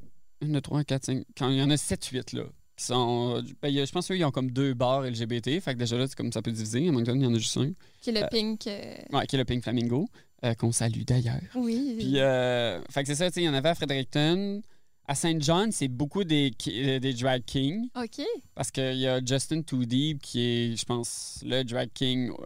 2, 0.49 0.61
3, 0.63 0.85
4, 0.85 1.05
5. 1.05 1.25
Quand, 1.37 1.51
il 1.51 1.59
y 1.59 1.63
en 1.63 1.69
a 1.69 1.77
7, 1.77 2.07
8 2.07 2.33
là. 2.33 2.45
Qui 2.81 2.87
sont, 2.87 3.43
ben, 3.61 3.71
je 3.85 3.93
pense 3.93 4.07
qu'ils 4.07 4.25
ont 4.25 4.31
comme 4.31 4.51
deux 4.53 4.73
bars 4.73 5.03
LGBT. 5.03 5.61
Fait 5.61 5.75
que 5.75 5.79
déjà 5.79 5.99
là, 5.99 6.07
c'est 6.07 6.15
comme 6.17 6.33
ça 6.33 6.41
peut 6.41 6.51
diviser. 6.51 6.89
À 6.89 6.93
Moncton, 6.93 7.15
il 7.15 7.23
y 7.25 7.27
en 7.27 7.35
a 7.35 7.39
juste 7.39 7.59
un. 7.59 7.73
Qui 8.01 8.09
est 8.09 8.13
le 8.15 8.25
Euh, 8.25 8.29
pink. 8.29 8.67
euh, 8.69 8.95
Ouais, 9.13 9.27
qui 9.27 9.37
est 9.37 9.39
le 9.39 9.45
Pink 9.45 9.63
Flamingo, 9.63 10.09
euh, 10.45 10.55
qu'on 10.55 10.73
salue 10.73 11.03
d'ailleurs. 11.03 11.43
Oui. 11.57 11.97
Puis, 11.99 12.19
euh, 12.19 12.81
fait 12.91 13.03
que 13.03 13.09
c'est 13.09 13.17
ça, 13.17 13.27
tu 13.29 13.35
sais, 13.35 13.43
il 13.43 13.45
y 13.45 13.49
en 13.51 13.53
avait 13.53 13.69
à 13.69 13.75
Fredericton. 13.75 14.63
À 15.07 15.15
Saint 15.15 15.39
John, 15.41 15.71
c'est 15.73 15.89
beaucoup 15.89 16.25
des, 16.25 16.53
euh, 16.69 16.99
des 17.01 17.13
drag 17.13 17.43
kings. 17.45 17.91
OK. 18.03 18.23
Parce 18.55 18.71
qu'il 18.71 18.97
y 18.97 19.07
a 19.07 19.21
Justin 19.23 19.61
Too 19.61 19.85
Deep 19.85 20.23
qui 20.23 20.41
est, 20.41 20.77
je 20.77 20.85
pense, 20.87 21.41
le 21.45 21.63
drag 21.65 21.91
king 21.93 22.31
euh, 22.31 22.45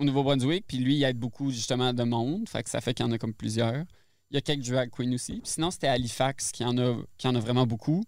au 0.00 0.04
Nouveau-Brunswick. 0.04 0.64
Puis 0.66 0.78
lui, 0.78 0.96
il 0.96 1.04
aide 1.04 1.16
beaucoup 1.18 1.52
justement 1.52 1.92
de 1.92 2.02
monde. 2.02 2.48
Fait 2.48 2.64
que 2.64 2.70
ça 2.70 2.80
fait 2.80 2.92
qu'il 2.92 3.06
y 3.06 3.08
en 3.08 3.12
a 3.12 3.18
comme 3.18 3.34
plusieurs. 3.34 3.84
Il 4.32 4.34
y 4.34 4.38
a 4.38 4.40
quelques 4.40 4.68
drag 4.68 4.90
queens 4.90 5.12
aussi. 5.12 5.34
Puis 5.34 5.52
sinon, 5.52 5.70
c'était 5.70 5.86
Halifax 5.86 6.50
qui 6.50 6.64
en 6.64 6.76
a, 6.78 6.96
qui 7.18 7.28
en 7.28 7.36
a 7.36 7.38
vraiment 7.38 7.66
beaucoup. 7.68 8.02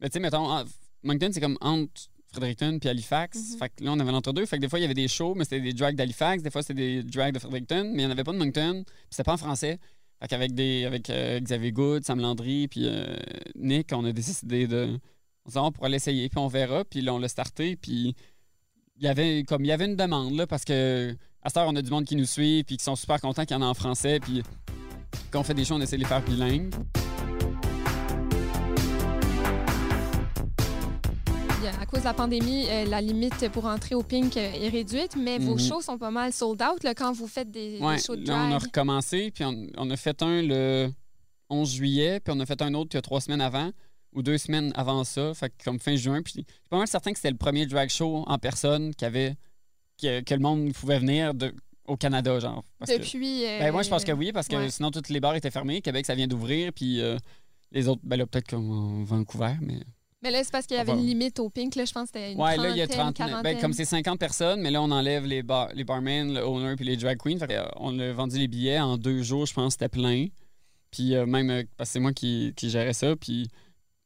Mais 0.00 0.08
tu 0.08 0.14
sais, 0.14 0.20
mettons, 0.20 0.64
Moncton, 1.02 1.30
c'est 1.32 1.40
comme 1.40 1.58
entre 1.60 2.08
Fredericton 2.32 2.78
puis 2.78 2.88
Halifax. 2.88 3.52
Mhm. 3.52 3.58
Fait 3.58 3.68
que 3.70 3.84
là, 3.84 3.92
on 3.92 4.00
avait 4.00 4.12
l'entre-deux. 4.12 4.46
Fait 4.46 4.56
que 4.56 4.62
des 4.62 4.68
fois, 4.68 4.78
il 4.78 4.82
y 4.82 4.84
avait 4.84 4.94
des 4.94 5.08
shows, 5.08 5.34
mais 5.34 5.44
c'était 5.44 5.60
des 5.60 5.72
drags 5.72 5.96
d'Halifax. 5.96 6.42
Des 6.42 6.50
fois, 6.50 6.62
c'était 6.62 6.74
des 6.74 7.02
drags 7.02 7.34
de 7.34 7.38
Fredericton. 7.38 7.84
Mais 7.84 8.02
il 8.02 8.06
n'y 8.06 8.06
en 8.06 8.10
avait 8.10 8.24
pas 8.24 8.32
de 8.32 8.38
Moncton. 8.38 8.84
Puis 8.84 8.94
c'était 9.10 9.24
pas 9.24 9.34
en 9.34 9.38
français. 9.38 9.78
Fait 10.20 10.28
qu'avec 10.28 10.54
des, 10.54 10.84
avec 10.84 11.08
euh, 11.10 11.40
Xavier 11.40 11.72
Good, 11.72 12.04
Sam 12.04 12.20
Landry, 12.20 12.68
puis 12.68 12.82
euh, 12.84 13.16
Nick, 13.56 13.90
on 13.92 14.04
a 14.04 14.12
décidé 14.12 14.66
de. 14.66 14.98
On 15.46 15.50
s'est 15.50 15.58
dit, 15.58 15.64
on 15.64 15.72
pourra 15.72 15.88
l'essayer, 15.88 16.28
puis 16.28 16.38
on 16.38 16.48
verra. 16.48 16.84
Puis 16.84 17.00
là, 17.00 17.14
on 17.14 17.18
l'a 17.18 17.28
starté, 17.28 17.76
puis 17.76 18.14
il 18.98 19.04
y 19.04 19.08
avait 19.08 19.44
comme 19.44 19.64
il 19.64 19.68
y 19.68 19.72
avait 19.72 19.86
une 19.86 19.96
demande, 19.96 20.34
là, 20.36 20.46
parce 20.46 20.64
que 20.64 21.16
à 21.42 21.48
cette 21.48 21.56
heure, 21.56 21.68
on 21.68 21.76
a 21.76 21.80
du 21.80 21.90
monde 21.90 22.04
qui 22.04 22.16
nous 22.16 22.26
suit, 22.26 22.64
puis 22.64 22.76
qui 22.76 22.84
sont 22.84 22.96
super 22.96 23.18
contents 23.18 23.46
qu'il 23.46 23.56
y 23.56 23.58
en 23.58 23.62
a 23.62 23.66
en 23.66 23.74
français, 23.74 24.20
puis 24.20 24.42
quand 25.30 25.40
on 25.40 25.42
fait 25.42 25.54
des 25.54 25.64
shows, 25.64 25.76
on 25.76 25.80
essaie 25.80 25.96
de 25.96 26.02
les 26.02 26.08
faire 26.08 26.22
bilingues. 26.22 26.70
À 31.66 31.84
cause 31.86 32.00
de 32.00 32.04
la 32.04 32.14
pandémie, 32.14 32.64
euh, 32.68 32.86
la 32.86 33.00
limite 33.00 33.48
pour 33.50 33.66
entrer 33.66 33.94
au 33.94 34.02
pink 34.02 34.36
euh, 34.36 34.52
est 34.52 34.68
réduite, 34.68 35.16
mais 35.16 35.38
vos 35.38 35.54
Mhm. 35.54 35.60
shows 35.60 35.80
sont 35.82 35.98
pas 35.98 36.10
mal 36.10 36.32
sold 36.32 36.62
out 36.62 36.82
là, 36.84 36.94
quand 36.94 37.12
vous 37.12 37.26
faites 37.26 37.50
des, 37.50 37.78
shows 38.04 38.16
de 38.16 38.26
là, 38.26 38.34
on 38.34 38.46
a 38.46 38.50
drag. 38.50 38.62
recommencé, 38.62 39.30
puis 39.30 39.44
on, 39.44 39.66
on 39.76 39.90
a 39.90 39.96
fait 39.96 40.22
un 40.22 40.40
le 40.42 40.90
11 41.50 41.70
juillet, 41.74 42.20
puis 42.20 42.32
on 42.36 42.40
a 42.40 42.46
fait 42.46 42.62
un 42.62 42.72
autre 42.74 42.90
il 42.92 42.96
y 42.96 42.98
a 42.98 43.02
trois 43.02 43.20
semaines 43.20 43.40
avant, 43.42 43.70
ou 44.14 44.22
deux 44.22 44.38
semaines 44.38 44.72
avant 44.74 45.04
ça, 45.04 45.34
fait 45.34 45.52
comme 45.62 45.78
fin 45.78 45.96
juin. 45.96 46.22
Puis 46.22 46.32
je 46.36 46.40
suis 46.40 46.46
pas 46.70 46.78
mal 46.78 46.86
certain 46.88 47.10
que 47.12 47.18
c'était 47.18 47.30
le 47.30 47.36
premier 47.36 47.66
drag 47.66 47.90
show 47.90 48.24
en 48.26 48.38
personne 48.38 48.94
qui 48.94 49.04
avait, 49.04 49.36
que, 50.00 50.20
que 50.22 50.34
le 50.34 50.40
monde 50.40 50.72
pouvait 50.72 50.98
venir 50.98 51.34
de, 51.34 51.52
au 51.86 51.96
Canada, 51.96 52.38
genre. 52.40 52.64
Parce 52.78 52.90
que- 52.90 52.96
Depuis. 52.98 53.44
euh, 53.44 53.58
Ben, 53.58 53.72
moi, 53.72 53.82
je 53.82 53.90
pense 53.90 54.04
que 54.04 54.12
oui, 54.12 54.32
parce 54.32 54.48
que 54.48 54.56
ouais. 54.56 54.70
sinon, 54.70 54.90
toutes 54.90 55.10
les 55.10 55.20
bars 55.20 55.34
étaient 55.34 55.50
fermés. 55.50 55.82
Québec, 55.82 56.06
ça 56.06 56.14
vient 56.14 56.26
d'ouvrir. 56.28 56.72
Puis 56.72 57.00
euh, 57.00 57.18
les 57.72 57.86
autres, 57.88 58.00
ben 58.04 58.16
là, 58.16 58.26
peut-être 58.26 58.48
comme 58.48 58.70
en 58.70 59.04
Vancouver, 59.04 59.54
mais. 59.60 59.80
Mais 60.22 60.30
là, 60.30 60.44
c'est 60.44 60.52
parce 60.52 60.66
qu'il 60.66 60.76
y 60.76 60.80
avait 60.80 60.92
Enfin- 60.92 61.00
une 61.00 61.06
limite 61.06 61.38
au 61.40 61.48
pink. 61.48 61.74
Là, 61.76 61.84
je 61.86 61.92
pense 61.92 62.10
que 62.10 62.18
c'était 62.18 62.32
une 62.32 62.40
ouais, 62.40 62.56
là, 62.56 62.68
il 62.70 62.76
y 62.76 62.82
a 62.82 62.86
30. 62.86 63.14
trentaine, 63.16 63.42
Ben, 63.42 63.58
comme 63.58 63.72
c'est 63.72 63.84
50 63.86 64.18
personnes, 64.18 64.60
mais 64.60 64.70
là, 64.70 64.82
on 64.82 64.90
enlève 64.90 65.24
les, 65.24 65.42
bar, 65.42 65.68
les 65.74 65.84
barmen, 65.84 66.34
le 66.34 66.40
owner, 66.44 66.76
puis 66.76 66.84
les 66.84 66.96
drag 66.96 67.16
queens. 67.18 67.38
Fait 67.38 67.50
euh, 67.56 67.64
on 67.76 67.98
a 67.98 68.12
vendu 68.12 68.38
les 68.38 68.48
billets 68.48 68.78
en 68.80 68.98
deux 68.98 69.22
jours, 69.22 69.46
je 69.46 69.54
pense, 69.54 69.72
c'était 69.74 69.88
plein. 69.88 70.26
Puis 70.90 71.14
euh, 71.14 71.24
même, 71.24 71.48
euh, 71.50 71.62
parce 71.76 71.88
que 71.90 71.92
c'est 71.94 72.00
moi 72.00 72.12
qui, 72.12 72.52
qui 72.56 72.68
gérais 72.68 72.92
ça. 72.92 73.16
Puis 73.16 73.48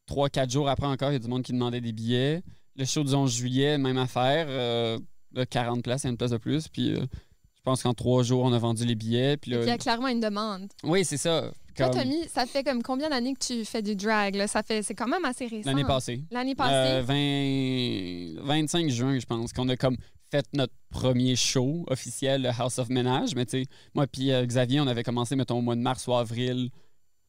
trois, 0.06 0.28
quatre 0.28 0.50
jours 0.50 0.68
après 0.68 0.86
encore, 0.86 1.10
il 1.10 1.14
y 1.14 1.16
a 1.16 1.20
du 1.20 1.28
monde 1.28 1.42
qui 1.42 1.52
demandait 1.52 1.80
des 1.80 1.92
billets. 1.92 2.42
Le 2.76 2.84
show 2.84 3.02
du 3.02 3.12
11 3.14 3.32
juillet, 3.34 3.78
même 3.78 3.98
affaire. 3.98 4.46
euh, 4.48 4.98
de 5.32 5.42
40 5.42 5.82
places, 5.82 6.04
il 6.04 6.06
y 6.06 6.08
a 6.08 6.10
une 6.12 6.16
place 6.16 6.30
de 6.30 6.36
plus. 6.36 6.68
Puis 6.68 6.92
euh, 6.92 7.00
je 7.00 7.60
pense 7.64 7.82
qu'en 7.82 7.92
trois 7.92 8.22
jours, 8.22 8.44
on 8.44 8.52
a 8.52 8.58
vendu 8.58 8.84
les 8.84 8.94
billets. 8.94 9.36
Puis 9.36 9.50
là, 9.50 9.62
Il 9.62 9.66
y 9.66 9.70
a 9.70 9.78
clairement 9.78 10.06
une 10.06 10.20
demande. 10.20 10.68
oui, 10.84 11.04
c'est 11.04 11.16
ça. 11.16 11.50
Toi, 11.76 11.88
Comme 11.88 12.02
Tommy, 12.02 12.28
ça 12.32 12.46
fait 12.46 12.62
comme 12.62 12.82
combien 12.82 13.08
d'années 13.10 13.34
que 13.34 13.44
tu 13.44 13.64
fais 13.64 13.82
du 13.82 13.96
drag? 13.96 14.34
Là? 14.36 14.46
Ça 14.46 14.62
fait, 14.62 14.82
c'est 14.82 14.94
quand 14.94 15.08
même 15.08 15.24
assez 15.24 15.46
récent. 15.46 15.68
l'année 15.70 15.84
passée. 15.84 16.22
L'année 16.30 16.54
passée? 16.54 16.72
Euh, 16.74 18.36
20 18.38 18.46
25 18.46 18.88
juin, 18.90 19.18
je 19.18 19.26
pense, 19.26 19.52
qu'on 19.52 19.68
a 19.68 19.76
comme 19.76 19.96
fait 20.30 20.46
notre 20.52 20.72
premier 20.90 21.36
show 21.36 21.84
officiel, 21.88 22.42
le 22.42 22.48
House 22.58 22.78
of 22.78 22.88
Ménage. 22.88 23.34
Mais 23.34 23.44
tu 23.46 23.62
sais, 23.62 23.66
moi 23.94 24.06
puis 24.06 24.32
euh, 24.32 24.44
Xavier, 24.46 24.80
on 24.80 24.86
avait 24.86 25.02
commencé, 25.02 25.36
mettons, 25.36 25.58
au 25.58 25.62
mois 25.62 25.76
de 25.76 25.80
mars 25.80 26.06
ou 26.06 26.14
avril 26.14 26.70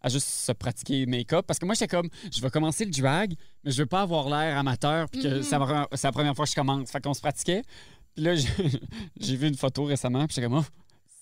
à 0.02 0.10
juste 0.10 0.28
se 0.28 0.52
pratiquer 0.52 1.06
make-up. 1.08 1.46
Parce 1.48 1.58
que 1.58 1.66
moi, 1.66 1.74
j'étais 1.74 1.88
comme, 1.88 2.10
je 2.32 2.40
vais 2.42 2.50
commencer 2.52 2.86
le 2.86 2.92
drag, 2.92 3.34
mais 3.64 3.72
je 3.72 3.82
veux 3.82 3.88
pas 3.88 4.02
avoir 4.02 4.30
l'air 4.30 4.58
amateur, 4.58 5.10
puis 5.10 5.22
que 5.22 5.28
Mhm. 5.28 5.64
va- 5.66 5.88
c'est 5.94 6.08
la 6.08 6.12
première 6.12 6.36
fois 6.36 6.46
que 6.46 6.52
je 6.52 6.56
commence. 6.56 6.92
Fait 6.92 7.02
qu'on 7.04 7.14
se 7.16 7.22
pratiquait. 7.22 7.64
Puis 8.14 8.24
là, 8.24 8.36
j'ai 8.36 8.48
j'ai 9.20 9.36
vu 9.36 9.48
une 9.48 9.56
photo 9.58 9.84
récemment, 9.86 10.26
puis 10.28 10.36
j'étais 10.36 10.48
comme, 10.48 10.60
oh, 10.60 10.66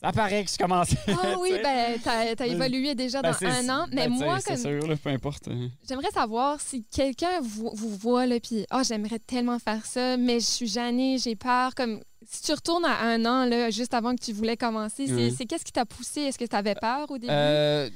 ça 0.03 0.11
paraît 0.11 0.43
que 0.43 0.51
je 0.51 0.57
commençais. 0.57 0.97
Ah 1.07 1.35
oui, 1.39 1.51
ben, 1.63 1.97
t'as, 2.03 2.35
t'as 2.35 2.45
Ben, 2.45 2.51
évolué 2.53 2.93
déjà 2.95 3.21
Ben, 3.21 3.31
dans 3.31 3.37
c'est- 3.37 3.45
un 3.47 3.69
an. 3.69 3.85
Mais 3.91 4.07
ben, 4.07 4.13
moi, 4.13 4.39
c'est 4.39 4.53
comme, 4.55 4.57
sûr, 4.57 4.87
là, 4.87 4.95
peu 4.95 5.09
importe. 5.09 5.47
euh. 5.47 5.67
j'aimerais 5.87 6.11
savoir 6.11 6.59
si 6.59 6.83
quelqu'un 6.83 7.39
vous, 7.41 7.71
vous 7.73 7.95
voit, 7.95 8.25
là, 8.25 8.39
puis 8.39 8.65
ah, 8.69 8.83
j'aimerais 8.83 9.19
tellement 9.19 9.59
faire 9.59 9.85
ça, 9.85 10.17
mais 10.17 10.39
je 10.39 10.45
suis 10.45 10.67
gênée, 10.67 11.17
j'ai 11.19 11.35
peur. 11.35 11.73
Comme, 11.75 12.01
si 12.29 12.41
tu 12.43 12.51
retournes 12.53 12.85
à 12.85 13.01
un 13.01 13.23
an, 13.25 13.45
là, 13.45 13.69
juste 13.69 13.93
avant 13.93 14.13
que 14.15 14.21
tu 14.23 14.33
voulais 14.33 14.57
commencer, 14.57 15.07
c'est, 15.07 15.29
c'est 15.31 15.45
qu'est-ce 15.45 15.65
qui 15.65 15.71
t'a 15.71 15.85
poussé? 15.85 16.21
Est-ce 16.21 16.37
que 16.39 16.45
tu 16.45 16.55
avais 16.55 16.75
peur 16.75 17.09
au 17.09 17.17
début? 17.17 17.31
Euh, 17.33 17.89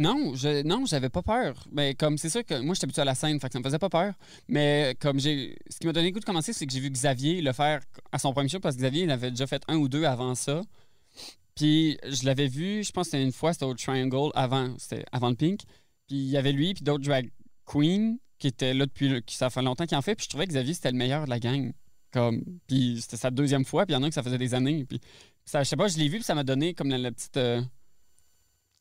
non, 0.00 0.34
je, 0.34 0.62
non, 0.62 0.86
j'avais 0.86 1.10
pas 1.10 1.22
peur. 1.22 1.62
Mais 1.70 1.94
comme 1.94 2.16
c'est 2.18 2.30
sûr 2.30 2.44
que 2.44 2.58
moi, 2.60 2.74
j'étais 2.74 2.86
habitué 2.86 3.02
à 3.02 3.04
la 3.04 3.14
scène, 3.14 3.38
fait 3.38 3.48
que 3.48 3.52
ça 3.52 3.58
me 3.58 3.64
faisait 3.64 3.78
pas 3.78 3.90
peur. 3.90 4.14
Mais 4.48 4.96
comme 4.98 5.20
j'ai. 5.20 5.56
Ce 5.68 5.78
qui 5.78 5.86
m'a 5.86 5.92
donné 5.92 6.06
le 6.08 6.12
goût 6.12 6.20
de 6.20 6.24
commencer, 6.24 6.52
c'est 6.54 6.66
que 6.66 6.72
j'ai 6.72 6.80
vu 6.80 6.90
Xavier 6.90 7.42
le 7.42 7.52
faire 7.52 7.80
à 8.10 8.18
son 8.18 8.32
premier 8.32 8.48
show 8.48 8.60
parce 8.60 8.76
que 8.76 8.80
Xavier, 8.80 9.04
il 9.04 9.10
avait 9.10 9.30
déjà 9.30 9.46
fait 9.46 9.62
un 9.68 9.76
ou 9.76 9.88
deux 9.88 10.04
avant 10.04 10.34
ça. 10.34 10.62
Puis 11.54 11.98
je 12.08 12.24
l'avais 12.24 12.46
vu, 12.48 12.82
je 12.82 12.92
pense 12.92 13.06
que 13.08 13.10
c'était 13.12 13.22
une 13.22 13.32
fois, 13.32 13.52
c'était 13.52 13.66
au 13.66 13.74
Triangle 13.74 14.30
avant, 14.34 14.74
c'était 14.78 15.04
avant 15.12 15.28
le 15.28 15.36
Pink. 15.36 15.60
Puis 16.08 16.16
il 16.16 16.30
y 16.30 16.36
avait 16.36 16.52
lui, 16.52 16.72
puis 16.74 16.82
d'autres 16.82 17.04
drag 17.04 17.30
queens 17.66 18.16
qui 18.38 18.46
étaient 18.46 18.72
là 18.74 18.86
depuis. 18.86 19.22
qui 19.22 19.36
ça 19.36 19.50
fait 19.50 19.62
longtemps 19.62 19.84
qu'il 19.86 19.98
en 19.98 20.02
fait. 20.02 20.14
Puis 20.14 20.24
je 20.24 20.30
trouvais 20.30 20.46
que 20.46 20.52
Xavier, 20.52 20.74
c'était 20.74 20.90
le 20.92 20.96
meilleur 20.96 21.24
de 21.26 21.30
la 21.30 21.38
gang. 21.40 21.72
Comme, 22.12 22.42
puis 22.66 22.98
c'était 23.02 23.16
sa 23.18 23.30
deuxième 23.30 23.64
fois, 23.64 23.86
puis 23.86 23.94
il 23.94 23.98
y 23.98 24.00
en 24.00 24.02
a 24.02 24.08
que 24.08 24.14
ça 24.14 24.22
faisait 24.22 24.38
des 24.38 24.54
années. 24.54 24.84
Puis 24.84 24.98
ça, 25.44 25.62
je 25.62 25.68
sais 25.68 25.76
pas, 25.76 25.88
je 25.88 25.98
l'ai 25.98 26.08
vu, 26.08 26.16
puis 26.16 26.24
ça 26.24 26.34
m'a 26.34 26.42
donné 26.44 26.74
comme 26.74 26.88
la, 26.88 26.98
la 26.98 27.12
petite. 27.12 27.36
euh, 27.36 27.60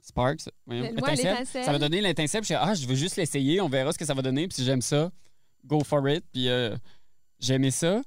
Sparks, 0.10 0.50
Ouais, 0.68 0.92
l'étincelle. 0.92 1.64
Ça 1.64 1.72
m'a 1.72 1.80
donné 1.80 2.02
l'étincelle. 2.02 2.42
Dit, 2.44 2.54
ah, 2.54 2.74
je 2.74 2.86
veux 2.86 2.96
juste 2.96 3.16
l'essayer, 3.16 3.62
on 3.62 3.70
verra 3.70 3.92
ce 3.94 3.98
que 3.98 4.06
ça 4.06 4.14
va 4.14 4.22
donner. 4.22 4.48
Puis 4.48 4.56
si 4.58 4.66
j'aime 4.66 4.82
ça, 4.82 5.12
go 5.66 5.84
for 5.84 6.08
it. 6.10 6.24
Puis 6.32 6.50
euh, 6.50 6.76
j'ai 7.40 7.54
aimé 7.56 7.72
ça. 7.72 8.02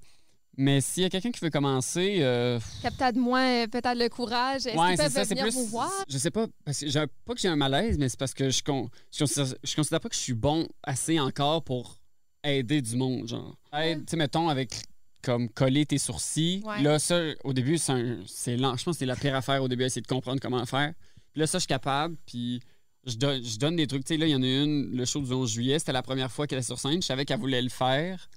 Mais 0.59 0.83
s'il 0.83 1.03
y 1.03 1.07
a 1.07 1.09
quelqu'un 1.09 1.31
qui 1.31 1.41
veut 1.41 1.49
commencer, 1.49 2.19
euh, 2.21 2.61
Qui 2.83 2.87
a 2.87 2.91
peut-être 2.91 3.17
moins, 3.17 3.63
euh, 3.65 3.67
peut-être 3.69 3.97
le 3.97 4.09
courage. 4.11 4.67
Est-ce 4.67 4.77
ouais, 4.77 4.89
qu'ils 4.89 4.97
c'est 4.99 5.03
peuvent 5.05 5.13
ça, 5.13 5.25
venir 5.25 5.45
plus. 5.45 5.55
vous 5.55 5.65
voir? 5.67 5.91
Je 6.07 6.19
sais 6.19 6.31
pas, 6.31 6.47
parce 6.65 6.81
que 6.81 6.89
j'ai 6.89 7.05
pas 7.25 7.35
que 7.35 7.41
j'ai 7.41 7.49
un 7.49 7.57
malaise, 7.57 7.97
mais 7.97 8.11
c'est 8.11 8.19
parce 8.19 8.35
que 8.35 8.51
je, 8.51 8.63
con, 8.63 8.91
je, 9.11 9.21
considère, 9.21 9.47
je 9.65 9.75
considère 9.75 10.01
pas 10.01 10.11
que 10.11 10.15
je 10.15 10.21
suis 10.21 10.35
bon 10.35 10.69
assez 10.83 11.19
encore 11.19 11.65
pour 11.65 11.97
aider 12.45 12.83
du 12.83 12.97
monde, 12.97 13.29
genre. 13.29 13.57
Aide, 13.73 14.01
tu 14.05 14.11
sais, 14.11 14.17
mettons, 14.19 14.51
avec 14.51 14.75
comme 15.23 15.49
coller 15.49 15.87
tes 15.87 15.97
sourcils. 15.99 16.63
Ouais. 16.67 16.83
Là, 16.83 16.99
ça, 16.99 17.19
au 17.45 17.55
début, 17.55 17.79
c'est 17.79 17.93
un- 17.93 18.19
c'est 18.27 18.57
lent. 18.59 18.77
Je 18.77 18.85
pense 18.85 18.97
que 18.97 18.99
c'est 18.99 19.07
la 19.07 19.17
pire 19.17 19.35
affaire 19.35 19.63
au 19.63 19.69
début, 19.69 19.85
essayer 19.85 20.03
de 20.03 20.07
comprendre 20.07 20.39
comment 20.41 20.67
faire. 20.67 20.93
Puis 21.33 21.41
là, 21.41 21.47
ça, 21.47 21.59
je 21.59 21.63
suis 21.63 21.67
capable. 21.69 22.17
Puis 22.27 22.61
je, 23.05 23.17
donne, 23.17 23.43
je 23.43 23.59
donne 23.59 23.77
des 23.77 23.87
trucs. 23.87 24.05
Tu 24.05 24.15
sais, 24.15 24.19
là, 24.19 24.27
il 24.27 24.31
y 24.31 24.35
en 24.35 24.43
a 24.43 24.47
une, 24.47 24.97
le 24.97 25.05
show 25.05 25.21
du 25.21 25.33
11 25.33 25.51
juillet, 25.51 25.79
c'était 25.79 25.93
la 25.93 26.03
première 26.03 26.31
fois 26.31 26.47
qu'elle 26.47 26.59
est 26.61 26.63
sur 26.63 26.79
scène. 26.79 27.03
Je 27.03 27.07
savais 27.07 27.25
qu'elle 27.25 27.41
voulait 27.41 27.63
le 27.63 27.69
faire. 27.71 28.29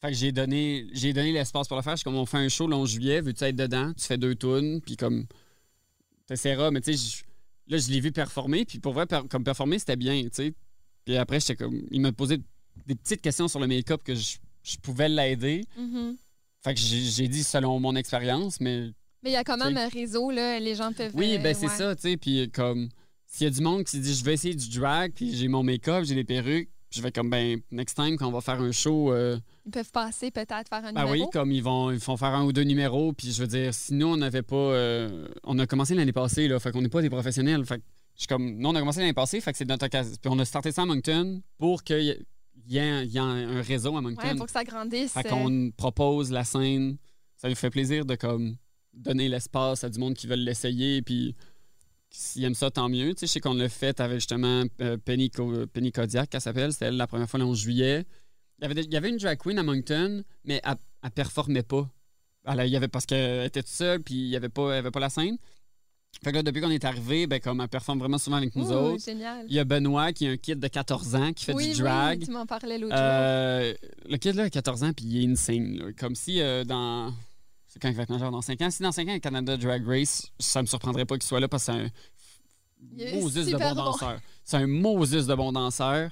Fait 0.00 0.08
que 0.08 0.14
j'ai 0.14 0.30
donné, 0.32 0.86
j'ai 0.92 1.12
donné 1.12 1.32
l'espace 1.32 1.68
pour 1.68 1.76
le 1.76 1.82
faire. 1.82 1.92
Je 1.94 1.98
suis 1.98 2.04
comme, 2.04 2.16
on 2.16 2.26
fait 2.26 2.36
un 2.38 2.48
show 2.48 2.66
le 2.66 2.74
11 2.76 2.90
juillet, 2.90 3.20
veux-tu 3.20 3.44
être 3.44 3.56
dedans? 3.56 3.92
Tu 3.94 4.04
fais 4.04 4.18
deux 4.18 4.34
tunes, 4.34 4.80
puis 4.82 4.96
comme, 4.96 5.26
t'essaieras. 6.26 6.70
Mais 6.70 6.80
tu 6.80 6.96
sais, 6.96 7.22
là, 7.68 7.78
je 7.78 7.90
l'ai 7.90 8.00
vu 8.00 8.12
performer, 8.12 8.64
puis 8.64 8.78
pour 8.78 8.92
vrai, 8.92 9.06
per- 9.06 9.22
comme 9.30 9.44
performer, 9.44 9.78
c'était 9.78 9.96
bien, 9.96 10.22
tu 10.24 10.28
sais. 10.32 10.54
Puis 11.04 11.16
après, 11.16 11.40
j'étais 11.40 11.56
comme, 11.56 11.82
il 11.90 12.00
m'a 12.00 12.12
posé 12.12 12.38
des 12.86 12.94
petites 12.94 13.22
questions 13.22 13.48
sur 13.48 13.58
le 13.60 13.66
make-up 13.66 14.02
que 14.02 14.14
je, 14.14 14.36
je 14.62 14.76
pouvais 14.76 15.08
l'aider. 15.08 15.64
Mhm. 15.78 16.16
Fait 16.62 16.74
que 16.74 16.80
j'ai 16.80 17.28
dit 17.28 17.44
selon 17.44 17.78
mon 17.80 17.94
expérience, 17.96 18.60
mais 18.60 18.90
Mais 19.26 19.32
il 19.32 19.34
y 19.34 19.36
a 19.38 19.42
quand 19.42 19.56
même 19.56 19.76
un 19.76 19.88
réseau, 19.88 20.30
là. 20.30 20.60
Les 20.60 20.76
gens 20.76 20.92
peuvent. 20.92 21.10
oui, 21.14 21.34
euh, 21.34 21.38
ben 21.38 21.52
c'est 21.52 21.66
ouais. 21.66 21.72
ça, 21.74 21.96
tu 21.96 22.02
sais. 22.02 22.16
Puis 22.16 22.48
comme, 22.54 22.88
s'il 23.26 23.44
y 23.44 23.48
a 23.48 23.50
du 23.50 23.60
monde 23.60 23.82
qui 23.82 23.96
se 23.96 24.00
dit, 24.00 24.14
je 24.14 24.24
vais 24.24 24.34
essayer 24.34 24.54
du 24.54 24.68
drag, 24.78 25.12
puis 25.14 25.34
j'ai 25.34 25.48
mon 25.48 25.64
make-up, 25.64 26.04
j'ai 26.04 26.14
des 26.14 26.22
perruques, 26.22 26.68
puis 26.88 26.98
je 26.98 27.02
vais 27.02 27.10
comme, 27.10 27.28
ben, 27.28 27.58
next 27.72 27.96
time, 27.96 28.16
quand 28.16 28.28
on 28.28 28.30
va 28.30 28.40
faire 28.40 28.60
un 28.60 28.70
show, 28.70 29.12
euh, 29.12 29.36
Ils 29.64 29.72
peuvent 29.72 29.90
passer 29.90 30.30
peut-être 30.30 30.68
faire 30.68 30.84
un 30.84 30.92
ben 30.92 31.04
oui, 31.06 31.10
numéro. 31.14 31.30
comme 31.30 31.50
ils 31.50 31.60
vont, 31.62 31.90
ils 31.90 31.98
vont 31.98 32.16
faire 32.16 32.28
un 32.34 32.44
ou 32.44 32.52
deux 32.52 32.62
numéros, 32.62 33.12
puis 33.12 33.32
je 33.32 33.40
veux 33.40 33.48
dire, 33.48 33.74
sinon, 33.74 34.12
on 34.12 34.16
n'avait 34.16 34.42
pas. 34.42 34.54
euh, 34.54 35.26
on 35.42 35.58
a 35.58 35.66
commencé 35.66 35.96
l'année 35.96 36.12
passée, 36.12 36.46
là, 36.46 36.60
fait 36.60 36.70
qu'on 36.70 36.82
n'est 36.82 36.88
pas 36.88 37.02
des 37.02 37.10
professionnels. 37.10 37.64
Fait 37.66 37.78
que 37.78 37.82
je 38.14 38.20
suis 38.20 38.28
comme, 38.28 38.56
nous, 38.58 38.68
on 38.68 38.74
a 38.76 38.78
commencé 38.78 39.00
l'année 39.00 39.12
passée, 39.12 39.40
fait 39.40 39.50
que 39.50 39.58
c'est 39.58 39.68
notre 39.68 39.86
occasion. 39.86 40.14
Puis 40.22 40.30
on 40.32 40.38
a 40.38 40.44
starté 40.44 40.70
ça 40.70 40.82
à 40.82 40.86
Moncton 40.86 41.42
pour 41.58 41.82
qu'il 41.82 42.00
y 42.68 42.74
y 42.74 42.78
ait- 42.78 43.18
un 43.18 43.60
réseau 43.62 43.96
à 43.96 44.00
Moncton. 44.00 44.22
Ouais, 44.26 44.34
pour 44.36 44.46
que 44.46 44.52
ça 44.52 44.62
grandisse. 44.62 45.12
Fait 45.14 45.26
euh, 45.26 45.30
qu'on 45.30 45.70
propose 45.76 46.30
la 46.30 46.44
scène. 46.44 46.96
Ça 47.36 47.48
nous 47.48 47.54
fait 47.56 47.70
plaisir 47.70 48.06
de 48.06 48.14
comme 48.14 48.56
donner 48.96 49.28
l'espace 49.28 49.84
à 49.84 49.88
du 49.90 49.98
monde 49.98 50.14
qui 50.14 50.26
veulent 50.26 50.40
l'essayer. 50.40 51.02
Puis 51.02 51.34
s'ils 52.10 52.44
aiment 52.44 52.54
ça, 52.54 52.70
tant 52.70 52.88
mieux. 52.88 53.14
Tu 53.14 53.20
sais, 53.20 53.26
je 53.26 53.32
sais 53.32 53.40
qu'on 53.40 53.54
l'a 53.54 53.68
fait 53.68 54.00
avec 54.00 54.16
justement 54.18 54.64
euh, 54.80 54.96
Penny, 55.04 55.30
Co- 55.30 55.66
Penny 55.66 55.92
Kodiak, 55.92 56.30
qu'elle 56.30 56.40
s'appelle. 56.40 56.72
C'était 56.72 56.86
elle 56.86 56.96
la 56.96 57.06
première 57.06 57.28
fois 57.28 57.38
le 57.38 57.44
11 57.46 57.58
juillet. 57.58 58.04
Il 58.58 58.62
y 58.62 58.70
avait, 58.70 58.80
il 58.82 58.92
y 58.92 58.96
avait 58.96 59.10
une 59.10 59.18
drag 59.18 59.38
queen 59.38 59.58
à 59.58 59.62
Moncton, 59.62 60.22
mais 60.44 60.60
elle, 60.64 60.76
elle 61.02 61.10
performait 61.10 61.62
pas. 61.62 61.88
Elle, 62.46 62.66
il 62.66 62.70
y 62.70 62.76
avait, 62.76 62.88
parce 62.88 63.04
qu'elle 63.06 63.44
était 63.46 63.62
toute 63.62 63.70
seule, 63.72 64.02
puis 64.02 64.14
il 64.14 64.28
n'y 64.30 64.36
avait, 64.36 64.48
pas- 64.48 64.72
elle 64.72 64.78
avait 64.78 64.90
pas 64.90 65.00
la 65.00 65.10
scène. 65.10 65.36
Fait 66.24 66.30
que 66.30 66.36
là, 66.36 66.42
depuis 66.42 66.62
qu'on 66.62 66.70
est 66.70 66.84
arrivé, 66.86 67.26
ben, 67.26 67.40
comme 67.40 67.60
elle 67.60 67.68
performe 67.68 67.98
vraiment 67.98 68.16
souvent 68.16 68.36
avec 68.38 68.56
nous 68.56 68.70
ouh, 68.70 68.74
autres. 68.74 69.04
génial. 69.04 69.44
Il 69.48 69.54
y 69.54 69.58
a 69.58 69.64
Benoît 69.64 70.14
qui 70.14 70.26
a 70.26 70.30
un 70.30 70.36
kid 70.38 70.58
de 70.58 70.68
14 70.68 71.14
ans 71.14 71.32
qui 71.34 71.44
fait 71.44 71.52
oui, 71.52 71.74
du 71.74 71.82
drag. 71.82 72.20
Oui, 72.20 72.24
tu 72.26 72.30
m'en 72.32 72.46
parlais 72.46 72.78
l'autre 72.78 72.94
jour. 72.96 73.04
Euh, 73.04 73.74
le 74.08 74.16
kid 74.16 74.34
là 74.34 74.44
a 74.44 74.50
14 74.50 74.82
ans 74.84 74.92
puis 74.94 75.04
il 75.04 75.22
est 75.24 75.30
insane. 75.30 75.76
là. 75.76 75.92
Comme 75.98 76.14
si 76.14 76.40
euh, 76.40 76.64
dans. 76.64 77.12
Quand 77.80 77.88
il 77.88 77.94
va 77.94 78.02
être 78.04 78.10
majeur 78.10 78.30
dans 78.30 78.42
5 78.42 78.60
ans. 78.62 78.70
Si 78.70 78.82
dans 78.82 78.92
5 78.92 79.08
ans, 79.08 79.12
le 79.14 79.18
Canada 79.18 79.56
Drag 79.56 79.86
Race, 79.86 80.30
ça 80.38 80.62
me 80.62 80.66
surprendrait 80.66 81.04
pas 81.04 81.16
qu'il 81.16 81.26
soit 81.26 81.40
là 81.40 81.48
parce 81.48 81.66
que 81.66 81.72
c'est 81.72 81.78
un 81.80 83.20
Moses 83.20 83.34
de 83.34 83.56
bon 83.56 83.74
danseur. 83.74 84.18
C'est 84.44 84.56
un 84.56 84.66
Moses 84.66 85.26
de 85.26 85.34
bon 85.34 85.52
danseur. 85.52 86.10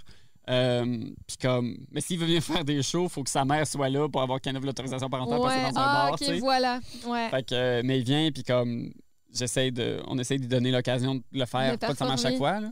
Euh, 0.50 0.85
puis 1.26 1.37
comme. 1.40 1.76
Mais 1.90 2.00
s'il 2.02 2.18
veut 2.18 2.26
venir 2.26 2.42
faire 2.42 2.64
des 2.64 2.83
shows, 2.83 3.09
faut 3.09 3.23
que 3.23 3.30
sa 3.30 3.44
mère 3.44 3.66
soit 3.66 3.88
là 3.88 4.09
pour 4.09 4.21
avoir 4.21 4.40
ait 4.44 4.52
l'autorisation 4.52 5.09
parentale 5.09 5.40
Ouais. 5.40 5.49
c'est 5.54 5.73
dans 5.73 5.80
un 5.80 5.83
Ah, 5.83 6.11
bar. 6.11 6.12
ok, 6.21 6.38
voilà. 6.40 6.80
Ouais. 7.06 7.30
Fait 7.30 7.47
que, 7.49 7.54
euh, 7.54 7.83
mais 7.85 7.99
il 8.00 8.04
vient, 8.04 8.30
puis 8.30 8.42
comme. 8.42 8.92
J'essaie 9.33 9.71
de. 9.71 10.00
On 10.06 10.18
essaie 10.18 10.37
de 10.37 10.42
lui 10.42 10.49
donner 10.49 10.71
l'occasion 10.71 11.14
de 11.16 11.23
le 11.33 11.47
faire, 11.47 11.73
De 11.73 11.78
pas 11.78 11.94
chaque 12.16 12.37
fois, 12.37 12.61
là. 12.61 12.71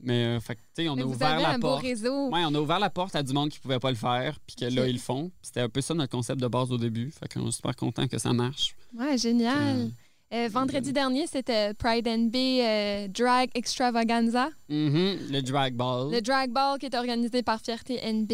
Mais, 0.00 0.24
euh, 0.24 0.40
fait 0.40 0.58
on 0.88 0.96
Mais 0.96 1.02
a 1.02 1.06
ouvert 1.06 1.40
la 1.40 1.50
un 1.50 1.58
beau 1.58 1.68
porte. 1.68 1.82
réseau. 1.82 2.28
Ouais, 2.30 2.42
on 2.44 2.54
a 2.54 2.58
ouvert 2.60 2.78
la 2.78 2.90
porte 2.90 3.14
à 3.16 3.22
du 3.22 3.32
monde 3.32 3.48
qui 3.50 3.58
pouvait 3.60 3.78
pas 3.78 3.90
le 3.90 3.96
faire, 3.96 4.38
puis 4.46 4.56
que 4.56 4.64
là, 4.66 4.86
ils 4.86 4.94
le 4.94 4.98
font. 4.98 5.30
C'était 5.40 5.60
un 5.60 5.68
peu 5.68 5.80
ça 5.80 5.94
notre 5.94 6.10
concept 6.10 6.40
de 6.40 6.46
base 6.48 6.70
au 6.72 6.78
début. 6.78 7.10
Fait 7.10 7.32
qu'on 7.32 7.48
est 7.48 7.52
super 7.52 7.74
content 7.76 8.06
que 8.06 8.18
ça 8.18 8.32
marche. 8.32 8.74
Ouais, 8.98 9.16
génial. 9.16 9.90
Euh, 10.34 10.48
vendredi 10.50 10.92
dernier, 10.92 11.28
c'était 11.28 11.74
Pride 11.74 12.08
Bay 12.28 12.58
euh, 12.60 13.06
Drag 13.08 13.50
Extravaganza, 13.54 14.48
mhm, 14.68 15.18
le 15.30 15.40
drag 15.42 15.74
ball. 15.74 16.10
le 16.12 16.20
drag 16.20 16.50
ball 16.50 16.76
qui 16.80 16.86
est 16.86 16.94
organisé 16.96 17.44
par 17.44 17.60
Fierté 17.60 18.00
NB. 18.02 18.32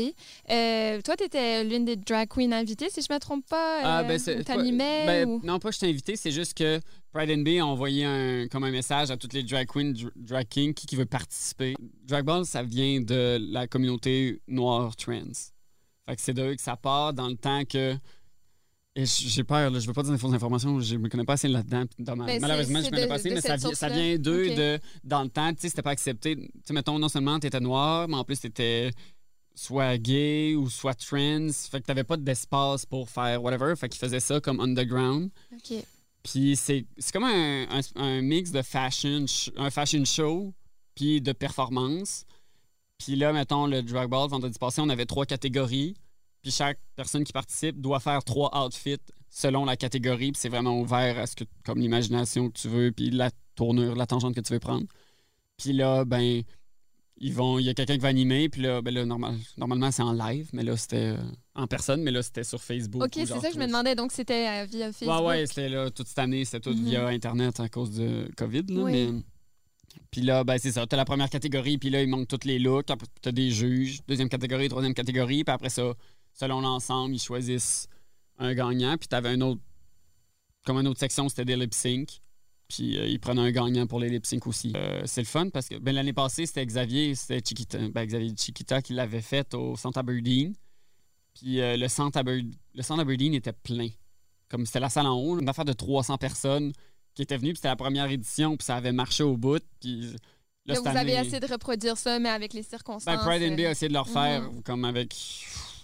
Euh, 0.51 1.03
toi, 1.03 1.15
tu 1.17 1.25
étais 1.25 1.63
l'une 1.63 1.85
des 1.85 1.97
drag 1.97 2.27
queens 2.29 2.53
invitées, 2.53 2.89
si 2.89 3.03
je 3.03 3.13
me 3.13 3.19
trompe 3.19 3.45
pas. 3.47 3.81
Ah, 3.83 4.01
euh, 4.01 4.03
ben, 4.05 4.19
c'est- 4.19 4.39
ou 4.39 4.43
t'animais 4.45 5.05
ben, 5.05 5.29
ou- 5.29 5.41
Non, 5.45 5.59
pas 5.59 5.71
je 5.73 5.79
t'ai 5.79 5.89
invité, 5.91 6.17
c'est 6.17 6.31
juste 6.31 6.55
que 6.57 6.81
Pride 7.13 7.45
Bay 7.45 7.59
a 7.59 7.67
envoyé 7.67 8.07
un, 8.07 8.47
comme 8.49 8.65
un 8.65 8.71
message 8.71 9.11
à 9.11 9.19
toutes 9.19 9.35
les 9.35 9.43
drag 9.43 9.67
queens, 9.67 9.93
dr- 9.93 10.11
drag 10.17 10.49
kings, 10.49 10.73
qui, 10.73 10.87
qui 10.87 10.97
veut 10.97 11.05
participer. 11.05 11.75
Drag 12.07 12.25
Ball, 12.25 12.47
ça 12.47 12.63
vient 12.63 13.03
de 13.03 13.39
la 13.53 13.67
communauté 13.67 14.41
noire 14.49 14.97
trans. 14.97 15.21
Fait 16.09 16.17
que 16.17 16.23
c'est 16.23 16.33
de 16.33 16.43
eux 16.43 16.55
que 16.55 16.63
ça 16.63 16.77
part 16.77 17.13
dans 17.13 17.29
le 17.29 17.37
temps 17.37 17.65
que. 17.65 17.95
Et 18.97 19.05
j'ai 19.07 19.45
peur, 19.45 19.71
là, 19.71 19.79
je 19.79 19.87
veux 19.87 19.93
pas 19.93 20.03
dire 20.03 20.13
des 20.13 20.19
fausses 20.19 20.33
informations, 20.35 20.81
je 20.81 20.97
me 20.97 21.09
connais 21.09 21.25
pas 21.25 21.35
assez 21.35 21.47
là-dedans. 21.47 21.85
Ben, 21.99 22.41
Malheureusement, 22.41 22.81
je 22.81 22.87
me 22.87 22.91
connais 22.91 23.07
pas 23.07 23.15
assez, 23.15 23.31
de 23.31 23.35
mais 23.35 23.41
ça, 23.41 23.57
ça 23.57 23.89
vient 23.89 24.17
d'eux 24.19 24.49
Ok. 24.51 24.57
de 24.57 24.81
dans 25.05 25.23
le 25.23 25.29
temps, 25.29 25.53
tu 25.55 25.61
sais, 25.61 25.69
c'était 25.69 25.83
pas 25.83 25.91
accepté. 25.93 26.35
Tu 26.37 26.49
sais, 26.65 26.73
mettons, 26.73 26.99
non 26.99 27.09
seulement 27.09 27.39
t'étais 27.39 27.61
noir, 27.61 28.09
mais 28.09 28.17
en 28.17 28.25
plus 28.25 28.41
t'étais 28.41 28.91
soit 29.55 29.97
gay 29.97 30.57
ou 30.57 30.69
soit 30.69 30.95
trans. 30.95 31.49
Fait 31.71 31.81
que 31.81 31.87
t'avais 31.87 32.03
pas 32.03 32.17
d'espace 32.17 32.85
pour 32.85 33.09
faire 33.09 33.41
whatever. 33.43 33.75
Fait 33.77 33.89
qu'ils 33.89 34.01
faisaient 34.01 34.19
ça 34.21 34.41
comme 34.41 34.59
underground. 34.59 35.31
OK. 35.53 35.75
Puis 36.25 36.57
c'est 36.57 36.85
comme 37.13 37.25
un, 37.25 37.67
un- 37.71 38.01
un 38.03 38.21
mix 38.23 38.51
de 38.51 38.61
fashion, 38.63 39.25
sh- 39.27 39.51
un 39.57 39.71
fashion 39.71 40.05
show, 40.05 40.53
puis 40.97 41.21
de 41.21 41.31
performance. 41.33 42.25
Puis 42.99 43.15
là, 43.17 43.33
mettons, 43.33 43.67
le 43.67 43.83
Drag 43.83 44.11
Ball, 44.11 44.29
vendredi 44.29 44.59
passé, 44.59 44.81
on 44.81 44.89
avait 44.89 45.07
trois 45.07 45.27
catégories. 45.27 45.95
Puis 46.43 46.51
chaque 46.53 46.79
personne 46.97 47.25
qui 47.25 47.33
participe 47.33 47.81
doit 47.81 48.01
faire 48.01 48.25
trois 48.25 48.51
outfits 48.65 48.97
selon 49.29 49.65
la 49.65 49.77
catégorie. 49.77 50.33
Puis 50.33 50.41
c'est 50.41 50.49
vraiment 50.49 50.79
ouvert 50.81 51.19
à 51.19 51.27
ce 51.27 51.37
que, 51.37 51.45
comme 51.65 51.79
l'imagination 51.81 52.49
que 52.51 52.59
tu 52.59 52.69
veux, 52.69 52.93
puis 52.93 53.11
la 53.11 53.31
tournure, 53.55 53.95
la 53.95 54.07
tangente 54.07 54.35
que 54.35 54.41
tu 54.41 54.53
veux 54.53 54.59
prendre. 54.61 54.87
Puis 55.59 55.73
là, 55.75 56.05
ben, 56.07 56.43
ils 57.19 57.35
vont, 57.35 57.59
il 57.59 57.67
y 57.67 57.69
a 57.69 57.75
quelqu'un 57.75 57.95
qui 57.95 58.01
va 58.01 58.09
animer. 58.09 58.49
Puis 58.49 58.63
là, 58.63 58.81
ben 58.81 58.95
là 58.95 59.05
normal, 59.05 59.37
normalement, 59.59 59.91
c'est 59.91 60.03
en 60.03 60.13
live, 60.13 60.49
mais 60.55 60.63
là, 60.63 60.77
c'était 60.79 61.15
euh, 61.17 61.23
en 61.55 61.67
personne, 61.67 62.03
mais 62.03 62.11
là, 62.11 62.23
c'était 62.23 62.45
sur 62.45 62.63
Facebook. 62.63 63.03
OK, 63.03 63.11
c'est 63.15 63.27
ça 63.27 63.49
que 63.49 63.55
je 63.55 63.59
me 63.59 63.67
demandais. 63.67 63.95
Donc, 63.95 64.11
c'était 64.13 64.49
euh, 64.49 64.65
via 64.65 64.91
Facebook. 64.93 65.21
Ouais, 65.21 65.27
ouais, 65.27 65.47
c'était 65.47 65.69
là 65.69 65.91
toute 65.91 66.09
cette 66.09 66.19
année, 66.19 66.45
c'était 66.47 66.61
tout 66.61 66.75
Mhm. 66.75 66.85
via 66.85 67.07
Internet 67.09 67.61
à 67.61 67.69
cause 67.69 67.91
de 67.97 68.31
COVID. 68.37 68.63
Là, 68.69 68.83
Oui. 68.85 68.93
mais... 68.93 69.23
Puis 70.11 70.23
là, 70.23 70.45
ben, 70.45 70.57
c'est 70.59 70.73
ça. 70.73 70.87
T'as 70.87 70.97
la 70.97 71.05
première 71.05 71.29
catégorie, 71.31 71.77
puis 71.77 71.91
là, 71.91 72.01
il 72.03 72.09
manque 72.09 72.27
tous 72.29 72.45
les 72.45 72.59
looks. 72.59 72.87
T'as 73.21 73.33
des 73.33 73.51
juges. 73.51 73.99
Deuxième 74.09 74.29
catégorie, 74.29 74.69
troisième 74.69 74.95
catégorie. 74.95 75.45
Puis 75.45 75.53
après 75.53 75.69
ça, 75.69 75.93
selon 76.41 76.63
l'ensemble, 76.63 77.15
ils 77.15 77.21
choisissent 77.21 77.87
un 78.39 78.55
gagnant. 78.55 78.97
Puis 78.97 79.09
t'avais 79.09 79.29
un 79.29 79.41
autre. 79.43 79.61
Comme 80.65 80.79
une 80.79 80.89
autre 80.89 81.01
section, 81.01 81.29
c'était 81.29 81.45
des 81.45 81.57
lip 81.57 81.75
sync. 81.75 82.21
Puis 82.69 82.97
euh, 82.99 83.07
ils 83.07 83.19
prenaient 83.21 83.43
un 83.43 83.51
gagnant 83.51 83.87
pour 83.87 83.99
les 84.01 84.09
lip 84.09 84.25
sync 84.25 84.47
aussi. 84.47 84.73
Euh, 84.77 85.03
c'est 85.05 85.21
le 85.21 85.27
fun 85.27 85.49
parce 85.51 85.69
que 85.69 85.77
ben, 85.79 85.95
l'année 85.95 86.13
passée, 86.13 86.47
c'était 86.47 86.65
Xavier, 86.65 87.15
c'était 87.15 87.41
Chiquita, 87.47 87.79
ben, 87.89 88.07
Xavier 88.07 88.33
Chiquita 88.37 88.81
qui 88.81 88.93
l'avait 88.95 89.21
fait 89.23 89.53
au 89.55 89.77
Centre 89.77 89.99
Aberdeen. 89.99 90.55
Puis 91.35 91.61
euh, 91.61 91.77
le, 91.77 91.89
centre 91.89 92.19
Aber- 92.19 92.43
le 92.75 92.83
centre 92.83 93.01
Aberdeen 93.01 93.35
était 93.35 93.53
plein. 93.53 93.89
Comme 94.49 94.65
c'était 94.67 94.81
la 94.81 94.89
salle 94.89 95.07
en 95.07 95.15
haut, 95.19 95.39
une 95.39 95.49
affaire 95.49 95.65
de 95.65 95.73
300 95.73 96.17
personnes 96.19 96.73
qui 97.15 97.23
étaient 97.23 97.37
venues. 97.37 97.51
Puis 97.53 97.57
c'était 97.59 97.69
la 97.69 97.77
première 97.77 98.11
édition, 98.11 98.57
puis 98.57 98.65
ça 98.65 98.77
avait 98.77 98.93
marché 98.93 99.23
au 99.25 99.37
bout. 99.37 99.63
Puis 99.81 100.15
là, 100.67 100.75
vous 100.81 100.87
avez 100.89 101.13
essayé 101.15 101.41
de 101.41 101.47
reproduire 101.47 101.97
ça, 101.97 102.19
mais 102.19 102.29
avec 102.31 102.53
les 102.55 102.63
circonstances. 102.63 103.05
ben, 103.17 103.25
Pride 103.25 103.43
and 103.51 103.57
Bay 103.57 103.67
a 103.67 103.71
essayé 103.73 103.89
de 103.89 103.95
le 103.95 104.01
refaire, 104.01 104.43
Mhm. 104.53 104.63
comme 104.63 104.85
avec 104.85 105.15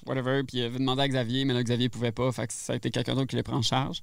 whatever. 0.08 0.42
Puis 0.44 0.58
il 0.58 0.62
avait 0.64 0.78
demandé 0.78 1.02
à 1.02 1.08
Xavier, 1.08 1.44
mais 1.44 1.54
là, 1.54 1.62
Xavier 1.62 1.88
pouvait 1.88 2.12
pas. 2.12 2.30
Fait 2.32 2.46
que 2.46 2.52
ça 2.52 2.72
a 2.72 2.76
été 2.76 2.90
quelqu'un 2.90 3.14
d'autre 3.14 3.26
qui 3.28 3.36
les 3.36 3.42
prend 3.42 3.56
en 3.56 3.62
charge. 3.62 4.00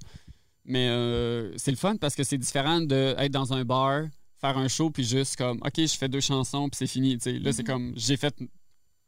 Mais 0.66 0.88
euh, 0.90 1.52
c'est 1.58 1.72
le 1.72 1.78
fun 1.78 1.98
parce 1.98 2.16
que 2.16 2.24
c'est 2.24 2.38
différent 2.38 2.80
d'être 2.82 3.32
dans 3.32 3.52
un 3.54 3.66
bar, 3.66 4.04
faire 4.40 4.58
un 4.58 4.68
show, 4.68 4.90
puis 4.90 5.04
juste 5.04 5.36
comme, 5.36 5.58
OK, 5.66 5.74
je 5.78 5.98
fais 5.98 6.08
deux 6.08 6.22
chansons, 6.22 6.70
puis 6.70 6.78
c'est 6.78 6.88
fini. 6.88 7.18
tu 7.18 7.24
sais. 7.24 7.40
Là, 7.40 7.52
c'est 7.52 7.64
Mhm. 7.64 7.68
comme, 7.68 7.94
j'ai 7.98 8.18
fait 8.18 8.34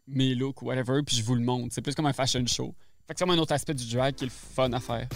mes 0.07 0.35
looks 0.35 0.61
ou 0.61 0.65
whatever, 0.65 1.01
puis 1.05 1.15
je 1.15 1.23
vous 1.23 1.35
le 1.35 1.41
montre. 1.41 1.73
C'est 1.73 1.81
plus 1.81 1.95
comme 1.95 2.05
un 2.07 2.13
fashion 2.13 2.45
show. 2.45 2.75
Fait 3.07 3.13
que 3.13 3.19
c'est 3.19 3.29
un 3.29 3.37
autre 3.37 3.53
aspect 3.53 3.73
du 3.73 3.85
drag 3.93 4.15
qui 4.15 4.25
est 4.25 4.27
le 4.27 4.33
fun 4.33 4.71
à 4.73 4.79
faire. 4.79 5.07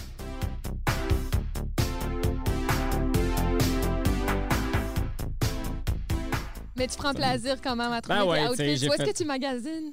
Mais 6.76 6.86
tu 6.86 6.96
prends 6.96 7.12
plaisir 7.12 7.60
quand 7.62 7.76
même 7.76 7.92
à 7.92 8.00
trouver 8.00 8.18
Ben 8.20 8.24
ouais, 8.26 8.38
sais, 8.56 8.72
outfits. 8.74 8.88
Où 8.88 8.92
est-ce 8.94 9.04
que 9.10 9.16
tu 9.16 9.24
magasines? 9.24 9.92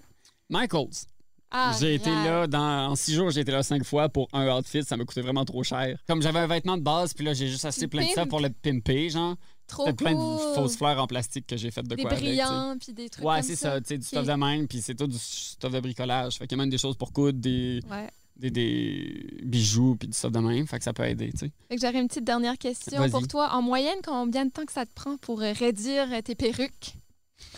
Michaels. 0.50 1.06
Ah, 1.50 1.74
j'ai 1.80 1.96
été 1.96 2.10
là 2.10 2.46
dans, 2.48 2.92
en 2.92 2.96
six 2.96 3.13
jours, 3.13 3.30
j'ai 3.30 3.42
été 3.42 3.51
là 3.51 3.63
cinq 3.63 3.84
fois 3.86 4.10
pour 4.10 4.27
un 4.34 4.54
outfit, 4.58 4.84
ça 4.84 4.98
m'a 4.98 5.06
coûté 5.06 5.22
vraiment 5.22 5.46
trop 5.46 5.63
cher. 5.63 5.98
Comme 6.08 6.22
j'avais 6.22 6.39
un 6.39 6.48
vêtement 6.48 6.77
de 6.77 6.84
base, 6.84 7.13
puis 7.13 7.24
là 7.24 7.34
j'ai 7.34 7.48
juste 7.48 7.63
acheté 7.66 7.88
plein 7.88 8.06
de 8.06 8.12
ça 8.12 8.25
pour 8.25 8.39
le 8.42 8.50
pimper, 8.50 9.10
genre. 9.10 9.36
Trop 9.68 9.84
C'était 9.86 9.96
plein 9.98 10.12
de 10.13 10.18
cool. 10.18 10.56
fausses 10.56 10.77
fleurs 10.77 10.98
en 11.01 11.08
plastique 11.08 11.46
que 11.46 11.58
j'ai 11.58 11.72
fait 11.72 11.84
de 11.84 11.94
Des 11.96 12.01
quoi 12.01 12.12
avec, 12.12 12.24
tu 12.24 12.30
sais. 12.36 12.42
brillants, 12.42 12.77
puis 12.80 12.94
des 12.94 13.10
trucs 13.10 13.25
Ouais, 13.25 13.42
c'est 13.42 13.56
ça. 13.58 13.74
ça, 13.74 13.82
tu 13.82 13.88
sais, 13.88 13.98
du 13.98 14.06
stuff 14.06 14.25
de 14.25 14.32
même, 14.34 14.66
puis 14.68 14.82
c'est 14.82 14.96
tout 14.96 15.08
du 15.08 15.18
stuff 15.18 15.72
de 15.74 15.80
bricolage. 15.82 16.38
Fait 16.38 16.48
qu'il 16.48 16.58
y 16.58 16.62
a 16.62 16.63
même 16.63 16.70
des 16.70 16.77
choses 16.77 16.96
pour 16.96 17.12
coudre, 17.12 17.38
des, 17.39 17.82
Ouais. 17.92 18.08
des, 18.38 18.50
des 18.50 19.27
bijoux, 19.44 19.98
puis 20.00 20.08
du 20.08 20.13
stuff 20.13 20.32
de 20.32 20.39
même. 20.39 20.66
Fait 20.68 20.77
que 20.77 20.86
ça 20.86 20.94
peut 20.94 21.04
aider, 21.06 21.32
tu 21.34 21.39
sais. 21.39 21.51
Fait 21.68 21.75
que 21.75 21.82
j'aurais 21.82 22.00
une 22.00 22.08
petite 22.08 22.24
dernière 22.24 22.58
question 22.58 23.10
pour 23.10 23.27
toi. 23.27 23.50
En 23.54 23.62
moyenne, 23.62 24.00
combien 24.06 24.46
de 24.46 24.51
temps 24.51 24.66
que 24.66 24.72
ça 24.72 24.86
te 24.86 24.94
prend 24.94 25.18
pour 25.18 25.42
euh, 25.42 25.51
réduire 25.51 26.08
euh, 26.13 26.22
tes 26.22 26.36
perruques? 26.36 26.96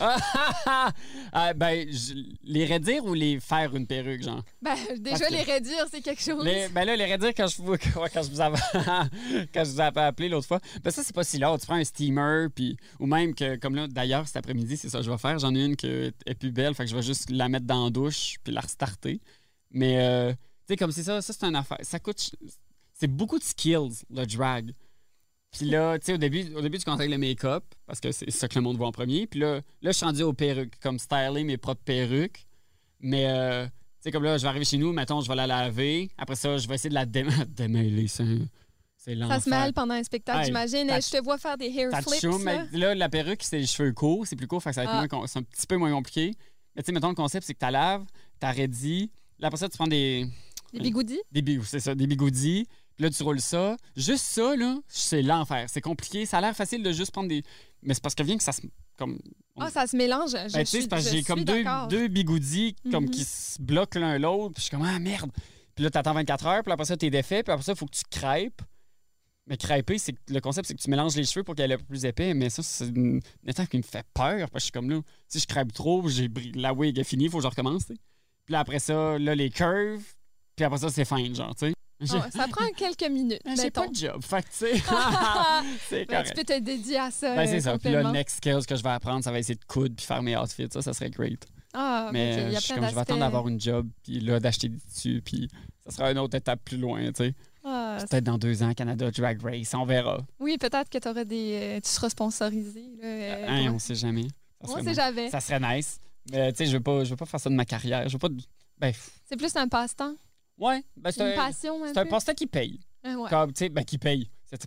Ah, 1.32 1.54
ben, 1.54 1.88
je- 1.90 2.14
les 2.42 2.64
raidir 2.64 3.04
ou 3.04 3.14
les 3.14 3.38
faire 3.40 3.74
une 3.76 3.86
perruque, 3.86 4.22
genre? 4.22 4.42
Ben, 4.60 4.74
déjà, 4.98 5.26
que- 5.26 5.32
les 5.32 5.42
réduire, 5.42 5.86
c'est 5.90 6.00
quelque 6.00 6.22
chose. 6.22 6.44
Les- 6.44 6.68
ben 6.68 6.84
là, 6.84 6.96
les 6.96 7.04
raidir, 7.04 7.30
quand 7.36 7.46
je, 7.46 7.62
vous- 7.62 7.76
quand 8.12 8.22
je 8.22 8.30
vous 8.30 8.40
avais, 8.40 8.58
quand 9.54 9.64
je 9.64 9.70
vous 9.70 9.80
avais 9.80 10.00
appelé 10.00 10.28
l'autre 10.28 10.46
fois, 10.46 10.60
ben 10.82 10.90
ça, 10.90 11.02
c'est 11.02 11.14
pas 11.14 11.24
si 11.24 11.38
long. 11.38 11.56
Tu 11.58 11.66
prends 11.66 11.76
un 11.76 11.84
steamer, 11.84 12.48
puis, 12.54 12.76
ou 12.98 13.06
même 13.06 13.34
que, 13.34 13.56
comme 13.56 13.74
là, 13.74 13.86
d'ailleurs, 13.88 14.26
cet 14.26 14.36
après-midi, 14.36 14.76
c'est 14.76 14.88
ça 14.88 14.98
que 14.98 15.04
je 15.04 15.10
vais 15.10 15.18
faire. 15.18 15.38
J'en 15.38 15.54
ai 15.54 15.64
une 15.64 15.76
qui 15.76 15.86
est 15.86 16.34
plus 16.38 16.50
belle, 16.52 16.74
fait 16.74 16.84
que 16.84 16.90
je 16.90 16.96
vais 16.96 17.02
juste 17.02 17.30
la 17.30 17.48
mettre 17.48 17.66
dans 17.66 17.84
la 17.84 17.90
douche, 17.90 18.36
puis 18.42 18.52
la 18.52 18.60
restarter. 18.60 19.20
Mais, 19.70 19.98
euh, 20.00 20.32
tu 20.32 20.36
sais, 20.68 20.76
comme 20.76 20.92
c'est 20.92 21.04
ça, 21.04 21.20
ça, 21.22 21.32
c'est 21.32 21.44
une 21.46 21.56
affaire. 21.56 21.78
Ça 21.82 21.98
coûte. 22.00 22.30
C'est 22.92 23.06
beaucoup 23.08 23.38
de 23.38 23.44
skills, 23.44 24.02
le 24.10 24.26
drag. 24.26 24.72
Puis 25.52 25.66
là, 25.68 25.98
tu 25.98 26.06
sais, 26.06 26.12
au 26.14 26.16
début, 26.18 26.54
au 26.54 26.60
début, 26.60 26.78
tu 26.78 26.84
conseilles 26.84 27.10
le 27.10 27.18
make-up, 27.18 27.64
parce 27.86 28.00
que 28.00 28.12
c'est 28.12 28.30
ça 28.30 28.46
que 28.48 28.54
le 28.54 28.60
monde 28.60 28.76
voit 28.76 28.86
en 28.86 28.92
premier. 28.92 29.26
Puis 29.26 29.40
là, 29.40 29.56
là, 29.82 29.90
je 29.90 29.96
suis 29.96 30.06
rendu 30.06 30.22
aux 30.22 30.32
perruques, 30.32 30.78
comme 30.80 30.98
styler 30.98 31.44
mes 31.44 31.56
propres 31.56 31.82
perruques. 31.84 32.46
Mais, 33.00 33.26
euh, 33.28 33.64
tu 33.66 33.70
sais, 34.00 34.12
comme 34.12 34.22
là, 34.22 34.36
je 34.38 34.42
vais 34.42 34.48
arriver 34.48 34.64
chez 34.64 34.78
nous, 34.78 34.92
mettons, 34.92 35.20
je 35.20 35.28
vais 35.28 35.34
la 35.34 35.46
laver. 35.46 36.08
Après 36.18 36.36
ça, 36.36 36.56
je 36.56 36.68
vais 36.68 36.76
essayer 36.76 36.90
de 36.90 36.94
la 36.94 37.06
dé- 37.06 37.24
démêler. 37.48 38.06
C'est. 38.08 38.24
Ça 38.98 39.40
se 39.40 39.48
mêle 39.48 39.72
pendant 39.72 39.94
un 39.94 40.02
spectacle, 40.02 40.44
j'imagine. 40.44 40.88
Je 40.88 41.10
te 41.18 41.22
vois 41.24 41.38
faire 41.38 41.56
des 41.56 41.66
hair 41.70 41.90
flips. 42.02 42.20
chaud, 42.20 42.38
mais 42.38 42.66
là, 42.72 42.94
la 42.94 43.08
perruque, 43.08 43.42
c'est 43.42 43.58
les 43.58 43.66
cheveux 43.66 43.92
courts, 43.92 44.26
c'est 44.26 44.36
plus 44.36 44.46
court, 44.46 44.62
fait 44.62 44.70
que 44.70 44.74
ça 44.74 44.84
va 44.84 45.04
être 45.04 45.14
Ah. 45.14 45.24
c'est 45.26 45.38
un 45.38 45.42
petit 45.42 45.66
peu 45.66 45.78
moins 45.78 45.90
compliqué. 45.90 46.34
Mais 46.76 46.82
tu 46.82 46.86
sais, 46.86 46.92
mettons, 46.92 47.08
le 47.08 47.14
concept, 47.14 47.46
c'est 47.46 47.54
que 47.54 47.64
tu 47.66 47.72
laves, 47.72 48.04
tu 48.40 48.46
ready. 48.46 49.10
Là, 49.38 49.48
après 49.48 49.56
ça, 49.58 49.70
tu 49.70 49.78
prends 49.78 49.86
des, 49.86 50.26
Des 50.74 50.80
bigoudis? 50.80 51.18
des, 51.32 51.40
bigou- 51.42 51.64
c'est 51.64 51.80
ça, 51.80 51.94
des 51.94 52.06
bigoudis. 52.06 52.66
Là, 53.00 53.10
tu 53.10 53.22
roules 53.22 53.40
ça. 53.40 53.76
Juste 53.96 54.24
ça, 54.24 54.54
là, 54.54 54.78
c'est 54.86 55.22
l'enfer. 55.22 55.64
C'est 55.68 55.80
compliqué. 55.80 56.26
Ça 56.26 56.38
a 56.38 56.40
l'air 56.42 56.54
facile 56.54 56.82
de 56.82 56.92
juste 56.92 57.10
prendre 57.12 57.28
des. 57.28 57.42
Mais 57.82 57.94
c'est 57.94 58.02
parce 58.02 58.14
que 58.14 58.22
vient 58.22 58.36
que 58.36 58.42
ça 58.42 58.52
se. 58.52 58.60
Comme, 58.98 59.18
Ah, 59.58 59.70
ça 59.70 59.86
se 59.86 59.96
mélange. 59.96 60.30
Je 60.30 60.34
ben, 60.36 60.44
tu 60.46 60.50
sais, 60.52 60.64
suis- 60.66 60.82
c'est 60.82 60.88
parce 60.88 61.04
que 61.06 61.10
j'ai 61.10 61.22
comme 61.22 61.42
deux, 61.44 61.64
d'accord. 61.64 61.88
deux 61.88 62.08
bigoudis 62.08 62.76
comme 62.92 63.04
Mhm. 63.04 63.10
qui 63.10 63.24
se 63.24 63.60
bloquent 63.60 63.98
l'un 63.98 64.18
l'autre. 64.18 64.54
Puis 64.54 64.60
je 64.62 64.68
suis 64.68 64.70
comme, 64.70 64.86
ah 64.86 64.98
merde. 64.98 65.30
Puis 65.74 65.82
là, 65.84 65.90
t'attends 65.90 66.12
24 66.12 66.46
heures. 66.46 66.62
Puis 66.62 66.72
après 66.72 66.84
ça, 66.84 66.96
t'es 66.96 67.08
défait. 67.10 67.42
Puis 67.42 67.50
après 67.52 67.64
ça, 67.64 67.72
il 67.72 67.78
faut 67.78 67.86
que 67.86 67.96
tu 67.96 68.02
crêpes. 68.10 68.60
Mais 69.46 69.56
crêper, 69.56 69.96
c'est 69.98 70.12
que- 70.12 70.18
le 70.32 70.40
concept, 70.40 70.68
c'est 70.68 70.74
que 70.74 70.80
tu 70.82 70.90
mélanges 70.90 71.16
les 71.16 71.24
cheveux 71.24 71.42
pour 71.42 71.54
qu'elle 71.54 71.72
ait 71.72 71.78
plus 71.78 72.04
épais. 72.04 72.34
Mais 72.34 72.50
ça, 72.50 72.62
c'est 72.62 72.88
une 72.88 73.20
une 73.42 73.48
étape 73.48 73.68
qui 73.70 73.78
me 73.78 73.82
fait 73.82 74.04
peur. 74.12 74.38
Parce 74.50 74.50
que 74.52 74.58
je 74.58 74.64
suis 74.64 74.72
comme 74.72 74.90
là, 74.90 75.00
si 75.26 75.40
je 75.40 75.46
crêpe 75.46 75.72
trop, 75.72 76.06
j'ai 76.08 76.28
bri- 76.28 76.52
la 76.54 76.74
wig 76.74 76.98
est 76.98 77.04
finie, 77.04 77.24
il 77.24 77.30
faut 77.30 77.38
que 77.38 77.44
je 77.44 77.48
recommence. 77.48 77.86
tu 77.86 77.94
sais. 77.94 78.00
Puis 78.44 78.52
là, 78.52 78.60
après 78.60 78.78
ça, 78.78 79.18
là, 79.18 79.34
les 79.34 79.48
curves. 79.48 80.02
Puis 80.56 80.64
après 80.66 80.78
ça, 80.78 80.90
c'est 80.90 81.06
fin, 81.06 81.32
genre, 81.32 81.54
tu 81.54 81.68
sais. 81.68 81.72
Ah, 82.02 82.30
ça 82.30 82.48
prend 82.48 82.66
quelques 82.76 83.10
minutes. 83.10 83.40
j'ai 83.44 83.70
pas 83.70 83.82
mettons. 83.82 83.90
de 83.90 83.94
job. 83.96 84.22
Fait 84.22 84.42
que, 84.42 84.48
tu 84.48 84.78
sais, 84.78 84.82
c'est 85.88 86.04
Ben, 86.08 86.22
tu 86.24 86.32
peux 86.34 86.44
te 86.44 86.58
dédier 86.58 86.98
à 86.98 87.10
ça. 87.10 87.34
Ben, 87.34 87.46
c'est 87.46 87.60
ça. 87.60 87.78
Puis 87.78 87.90
là, 87.92 88.02
le 88.02 88.10
next 88.10 88.36
skills 88.38 88.64
que 88.66 88.76
je 88.76 88.82
vais 88.82 88.88
apprendre, 88.90 89.22
ça 89.22 89.30
va 89.30 89.38
essayer 89.38 89.54
de 89.56 89.64
coudre 89.66 89.94
puis 89.96 90.06
faire 90.06 90.22
mes 90.22 90.36
outfits. 90.36 90.68
Ça, 90.72 90.82
ça 90.82 90.92
serait 90.94 91.10
great. 91.10 91.46
Ah, 91.74 92.10
Mais 92.12 92.32
ok, 92.32 92.38
il 92.48 92.52
y 92.52 92.56
a 92.56 92.60
je, 92.60 92.66
plein 92.66 92.76
comme, 92.76 92.88
je 92.88 92.94
vais 92.94 93.00
attendre 93.00 93.20
d'avoir 93.20 93.46
une 93.48 93.60
job, 93.60 93.88
puis 94.02 94.18
là, 94.20 94.40
d'acheter 94.40 94.68
des 94.68 94.78
tissus, 94.80 95.22
puis 95.24 95.48
ça 95.84 95.90
sera 95.92 96.10
une 96.10 96.18
autre 96.18 96.36
étape 96.36 96.60
plus 96.64 96.78
loin, 96.78 97.00
tu 97.12 97.24
sais. 97.24 97.34
Ah, 97.64 97.98
Peut-être 98.08 98.24
dans 98.24 98.38
deux 98.38 98.62
ans, 98.62 98.72
Canada 98.74 99.10
Drag 99.10 99.40
Race, 99.42 99.72
on 99.74 99.84
verra. 99.84 100.18
oui, 100.40 100.56
peut-être 100.58 100.88
que 100.88 100.98
t'auras 100.98 101.24
des, 101.24 101.58
euh, 101.76 101.80
tu 101.80 101.88
seras 101.90 102.08
sponsorisé. 102.08 102.82
Là, 103.00 103.06
euh, 103.06 103.46
Hein, 103.48 103.72
on 103.74 103.78
sait 103.78 103.94
jamais. 103.94 104.22
Ça 104.22 104.28
On 104.62 104.76
sait 104.76 104.82
nice. 104.82 104.96
jamais. 104.96 105.30
Ça 105.30 105.40
serait 105.40 105.60
nice. 105.60 106.00
Mais 106.32 106.50
tu 106.52 106.58
sais, 106.58 106.66
je 106.66 106.72
veux 106.76 106.82
pas, 106.82 107.04
je 107.04 107.10
veux 107.10 107.16
pas 107.16 107.26
faire 107.26 107.38
ça 107.40 107.50
de 107.50 107.54
ma 107.54 107.64
carrière. 107.64 108.08
Je 108.08 108.14
veux 108.14 108.18
pas. 108.18 108.28
de- 108.30 108.40
Ben, 108.78 108.92
C'est 109.28 109.36
plus 109.36 109.54
un 109.56 109.68
passe-temps, 109.68 110.14
ouais, 110.60 110.82
ben, 110.96 111.10
c'est 111.10 111.20
une 111.20 111.32
un, 111.32 111.36
passion. 111.36 111.80
C'est 111.86 111.98
un 111.98 112.06
passe-temps 112.06 112.34
qui 112.34 112.46
paye. 112.46 112.80
Ah, 113.02 113.16
ouais. 113.16 113.28
Comme, 113.30 113.52
tu 113.52 113.58
sais, 113.58 113.68
ben, 113.68 113.84
qui 113.84 113.98
paye. 113.98 114.30
C'est- 114.44 114.66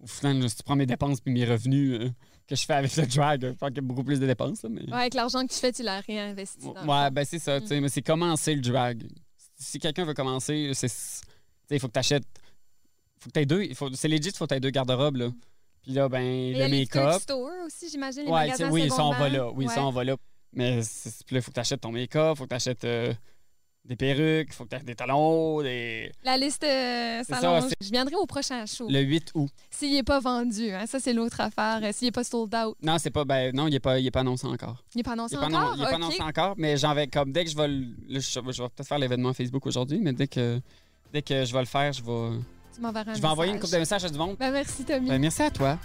Au 0.00 0.06
final, 0.06 0.48
si 0.48 0.56
tu 0.56 0.62
prends 0.62 0.76
mes 0.76 0.86
dépenses 0.86 1.20
puis 1.20 1.32
mes 1.32 1.44
revenus 1.44 2.00
euh, 2.00 2.08
que 2.46 2.54
je 2.54 2.64
fais 2.64 2.74
avec 2.74 2.94
le 2.96 3.04
drag, 3.06 3.42
je 3.42 3.48
pense 3.50 3.68
qu'il 3.70 3.76
y 3.78 3.80
a 3.80 3.82
beaucoup 3.82 4.04
plus 4.04 4.20
de 4.20 4.26
dépenses. 4.26 4.62
là, 4.62 4.68
mais... 4.70 4.82
Ouais, 4.84 4.92
avec 5.00 5.14
l'argent 5.14 5.44
que 5.44 5.52
tu 5.52 5.58
fais, 5.58 5.72
tu 5.72 5.82
l'as 5.82 6.00
réinvesti. 6.00 6.66
dans 6.72 6.86
Ouais, 6.86 7.10
ben 7.10 7.24
c'est 7.24 7.40
ça, 7.40 7.60
tu 7.60 7.66
sais, 7.66 7.80
mais 7.80 7.88
c'est 7.88 8.02
commencer 8.02 8.54
le 8.54 8.60
drag. 8.60 9.06
Si 9.58 9.78
quelqu'un 9.80 10.04
veut 10.04 10.14
commencer, 10.14 10.70
c'est. 10.72 10.86
Tu 10.86 10.94
sais, 10.94 11.22
il 11.70 11.80
faut 11.80 11.88
que 11.88 11.92
tu 11.94 11.98
achètes. 11.98 12.22
Faut 13.18 13.28
que 13.28 13.40
tu 13.40 13.44
deux. 13.46 13.64
il 13.64 13.74
faut- 13.74 13.92
C'est 13.92 14.06
legit, 14.06 14.28
il 14.28 14.36
faut 14.36 14.46
que 14.46 14.54
tu 14.54 14.60
deux 14.60 14.70
garde-robes, 14.70 15.16
là. 15.16 15.30
Puis 15.82 15.92
là, 15.92 16.08
ben, 16.08 16.52
le 16.52 16.68
make-up. 16.68 17.20
stores 17.20 17.50
aussi, 17.66 17.88
j'imagine, 17.90 18.22
les 18.22 18.30
Ouais, 18.30 18.46
magasins 18.46 18.70
oui, 18.70 18.88
ça, 18.88 19.04
on 19.04 19.12
va 19.12 19.28
là. 19.28 19.50
Oui, 19.50 19.66
ça, 19.66 19.84
on 19.84 19.90
va 19.90 20.04
là. 20.04 20.16
Mais 20.52 20.80
il 20.80 21.42
faut 21.42 21.50
que 21.50 21.54
tu 21.54 21.60
achètes 21.60 21.80
ton 21.80 21.90
make-up, 21.92 22.34
il 22.34 22.38
faut 22.38 22.44
que 22.44 22.50
tu 22.50 22.54
achètes 22.54 22.84
des 23.88 23.96
perruques, 23.96 24.48
il 24.50 24.52
faut 24.54 24.66
que 24.66 24.76
tu 24.76 24.84
des 24.84 24.94
talons, 24.94 25.62
des. 25.62 26.12
La 26.22 26.36
liste 26.36 26.62
euh, 26.62 27.22
ça, 27.24 27.60
c'est- 27.62 27.74
Je 27.80 27.90
viendrai 27.90 28.14
au 28.16 28.26
prochain 28.26 28.66
show. 28.66 28.86
Le 28.88 29.00
8 29.00 29.30
août. 29.34 29.50
S'il 29.70 29.94
n'est 29.94 30.02
pas 30.02 30.20
vendu, 30.20 30.70
hein, 30.70 30.84
ça 30.86 31.00
c'est 31.00 31.12
l'autre 31.14 31.40
affaire. 31.40 31.80
Euh, 31.82 31.90
S'il 31.92 32.06
n'est 32.06 32.12
pas 32.12 32.22
sold 32.24 32.54
out, 32.54 32.76
Non, 32.82 32.96
c'est 32.98 33.10
pas. 33.10 33.24
Ben, 33.24 33.54
non, 33.54 33.66
il 33.66 33.70
n'est 33.72 33.80
pas, 33.80 33.98
il 33.98 34.06
est 34.06 34.10
pas 34.10 34.20
annoncé 34.20 34.46
encore. 34.46 34.84
il 34.94 34.98
n'est 34.98 35.02
pas 35.02 35.12
annoncé 35.12 35.34
Il 35.34 35.38
est 35.38 35.40
pas, 35.40 35.46
encore? 35.58 35.74
il 35.76 35.82
est 35.82 35.84
pas 35.86 35.94
annoncé 35.94 36.22
encore, 36.22 36.54
mais 36.58 36.76
j'en 36.76 36.94
vais 36.94 37.06
comme 37.08 37.32
dès 37.32 37.44
que 37.44 37.50
je 37.50 37.56
vais 37.56 37.68
le- 37.68 37.86
je, 38.08 38.20
je 38.20 38.40
vais 38.62 38.68
peut-être 38.68 38.86
faire 38.86 38.98
l'événement 38.98 39.32
Facebook 39.32 39.66
aujourd'hui, 39.66 39.98
mais 40.02 40.12
dès 40.12 40.28
que 40.28 40.60
dès 41.12 41.22
que 41.22 41.44
je 41.46 41.52
vais 41.54 41.60
le 41.60 41.66
faire, 41.66 41.92
je 41.92 42.02
vais 42.02 42.38
Tu 42.74 42.80
m'enverras 42.82 43.10
un 43.10 43.14
je 43.14 43.20
vais 43.22 43.28
envoyer 43.28 43.52
une 43.52 43.58
coupe 43.58 43.72
de 43.72 43.78
messages 43.78 44.04
à 44.04 44.08
du 44.10 44.18
monde. 44.18 44.36
Ben, 44.38 44.50
merci, 44.52 44.84
Tommy. 44.84 45.08
Ben, 45.08 45.18
merci 45.18 45.42
à 45.42 45.50
toi. 45.50 45.78